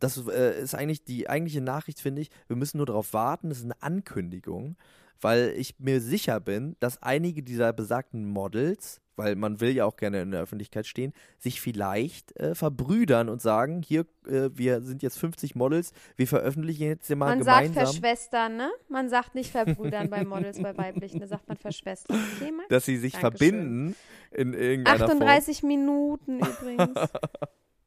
[0.00, 2.30] Das äh, ist eigentlich die eigentliche Nachricht, finde ich.
[2.46, 3.50] Wir müssen nur darauf warten.
[3.50, 4.76] Das ist eine Ankündigung,
[5.20, 9.96] weil ich mir sicher bin, dass einige dieser besagten Models, weil man will ja auch
[9.96, 15.02] gerne in der Öffentlichkeit stehen, sich vielleicht äh, verbrüdern und sagen, hier, äh, wir sind
[15.02, 17.86] jetzt 50 Models, wir veröffentlichen jetzt hier mal Man sagt gemeinsam.
[17.86, 18.70] verschwestern, ne?
[18.88, 21.20] Man sagt nicht verbrüdern bei Models, bei weiblichen.
[21.20, 22.18] Da sagt man verschwestern.
[22.36, 22.68] Okay, Max?
[22.68, 23.38] dass sie sich Dankeschön.
[23.38, 23.96] verbinden
[24.30, 25.22] in irgendeiner Form.
[25.22, 26.98] 38 Minuten übrigens.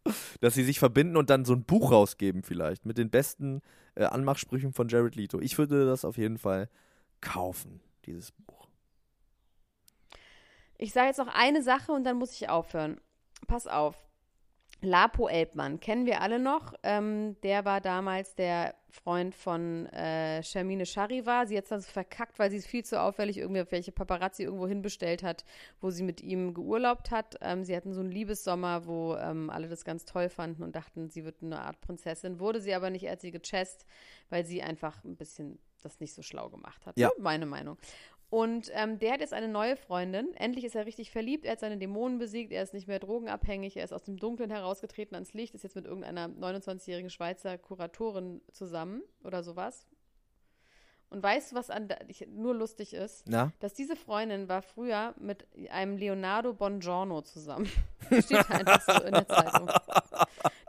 [0.40, 3.62] dass sie sich verbinden und dann so ein Buch rausgeben vielleicht mit den besten
[3.96, 5.40] äh, Anmachsprüchen von Jared Leto.
[5.40, 6.70] Ich würde das auf jeden Fall
[7.22, 8.55] kaufen, dieses Buch.
[10.78, 13.00] Ich sage jetzt noch eine Sache und dann muss ich aufhören.
[13.48, 14.06] Pass auf.
[14.82, 16.74] Lapo Elbmann kennen wir alle noch.
[16.84, 21.48] Ähm, der war damals der Freund von äh, Shermine Charivar.
[21.48, 23.92] Sie hat es dann so verkackt, weil sie es viel zu auffällig irgendwie auf welche
[23.92, 25.44] Paparazzi irgendwo hinbestellt hat,
[25.82, 27.38] wo sie mit ihm geurlaubt hat.
[27.42, 31.10] Ähm, sie hatten so einen Liebessommer, wo ähm, alle das ganz toll fanden und dachten,
[31.10, 32.40] sie wird eine Art Prinzessin.
[32.40, 33.86] Wurde sie aber nicht, er hat sie gechest,
[34.30, 36.98] weil sie einfach ein bisschen das nicht so schlau gemacht hat.
[36.98, 37.08] Ja.
[37.10, 37.14] Ne?
[37.20, 37.78] Meine Meinung.
[38.36, 40.34] Und ähm, der hat jetzt eine neue Freundin.
[40.36, 41.46] Endlich ist er richtig verliebt.
[41.46, 42.52] Er hat seine Dämonen besiegt.
[42.52, 43.78] Er ist nicht mehr drogenabhängig.
[43.78, 45.56] Er ist aus dem Dunklen herausgetreten ans Licht.
[45.56, 49.88] Ist jetzt mit irgendeiner 29-jährigen Schweizer Kuratorin zusammen oder sowas.
[51.16, 53.24] Und weißt du, was an ich, nur lustig ist?
[53.26, 53.54] Na?
[53.62, 57.70] Dass diese Freundin war früher mit einem Leonardo Bongiorno zusammen.
[58.20, 59.70] Steht einfach so in der Zeitung.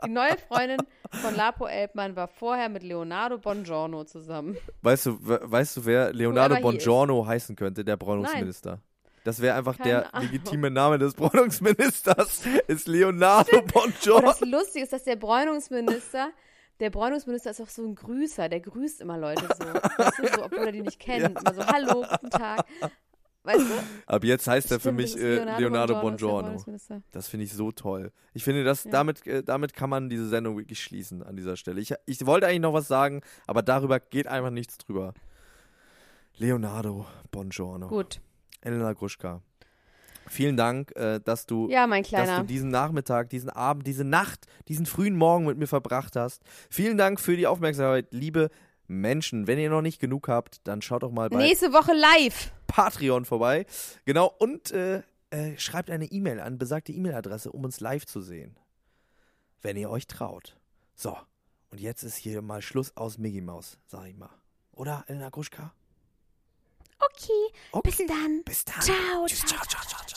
[0.05, 0.77] Die neue Freundin
[1.21, 4.55] von Lapo Elbmann war vorher mit Leonardo Bongiorno zusammen.
[4.83, 6.61] Weißt du, we- weißt du, wer Leonardo Whoever.
[6.71, 8.79] Bongiorno heißen könnte, der Bräunungsminister?
[9.25, 10.29] Das wäre einfach Keine der Ahnung.
[10.31, 14.27] legitime Name des Bräunungsministers, ist Leonardo Und Bongiorno.
[14.27, 16.29] das Lustige ist, dass der Bräunungsminister,
[16.79, 19.65] der Bräunungsminister ist auch so ein Grüßer, der grüßt immer Leute so.
[19.97, 21.39] Weißt du, so obwohl er die nicht kennt.
[21.39, 22.65] Immer so, hallo, guten Tag.
[23.43, 23.73] Weißt du?
[24.07, 26.61] Ab jetzt heißt er für mich ist äh, Leonardo Bongiorno.
[27.11, 28.11] Das finde ich so toll.
[28.33, 28.91] Ich finde, das, Ja.
[28.91, 31.79] damit, äh, damit kann man diese Sendung wirklich schließen an dieser Stelle.
[31.79, 35.13] Ich, ich wollte eigentlich noch was sagen, aber darüber geht einfach nichts drüber.
[36.35, 37.87] Leonardo Bongiorno.
[37.87, 38.19] Gut.
[38.61, 39.41] Elena Gruschka.
[40.29, 44.45] Vielen Dank, äh, dass du Ja, mein dass du diesen Nachmittag, diesen Abend, diese Nacht,
[44.67, 46.43] diesen frühen Morgen mit mir verbracht hast.
[46.69, 48.49] Vielen Dank für die Aufmerksamkeit, liebe
[48.87, 49.47] Menschen.
[49.47, 52.51] Wenn ihr noch nicht genug habt, dann schaut doch mal bei Nächste Woche live.
[52.67, 53.65] Patreon vorbei.
[54.05, 58.57] Genau, und äh, äh, schreibt eine E-Mail an besagte E-Mail-Adresse, um uns live zu sehen.
[59.61, 60.57] Wenn ihr euch traut.
[60.95, 61.17] So,
[61.71, 64.29] und jetzt ist hier mal Schluss aus Mickey Maus, sag ich mal.
[64.71, 65.73] Oder, Elena Gruschka?
[66.99, 67.31] Okay,
[67.71, 67.89] Okay.
[67.89, 68.43] bis dann.
[68.45, 68.81] Bis dann.
[68.81, 70.16] Ciao, Tschüss, ciao, ciao, ciao, ciao.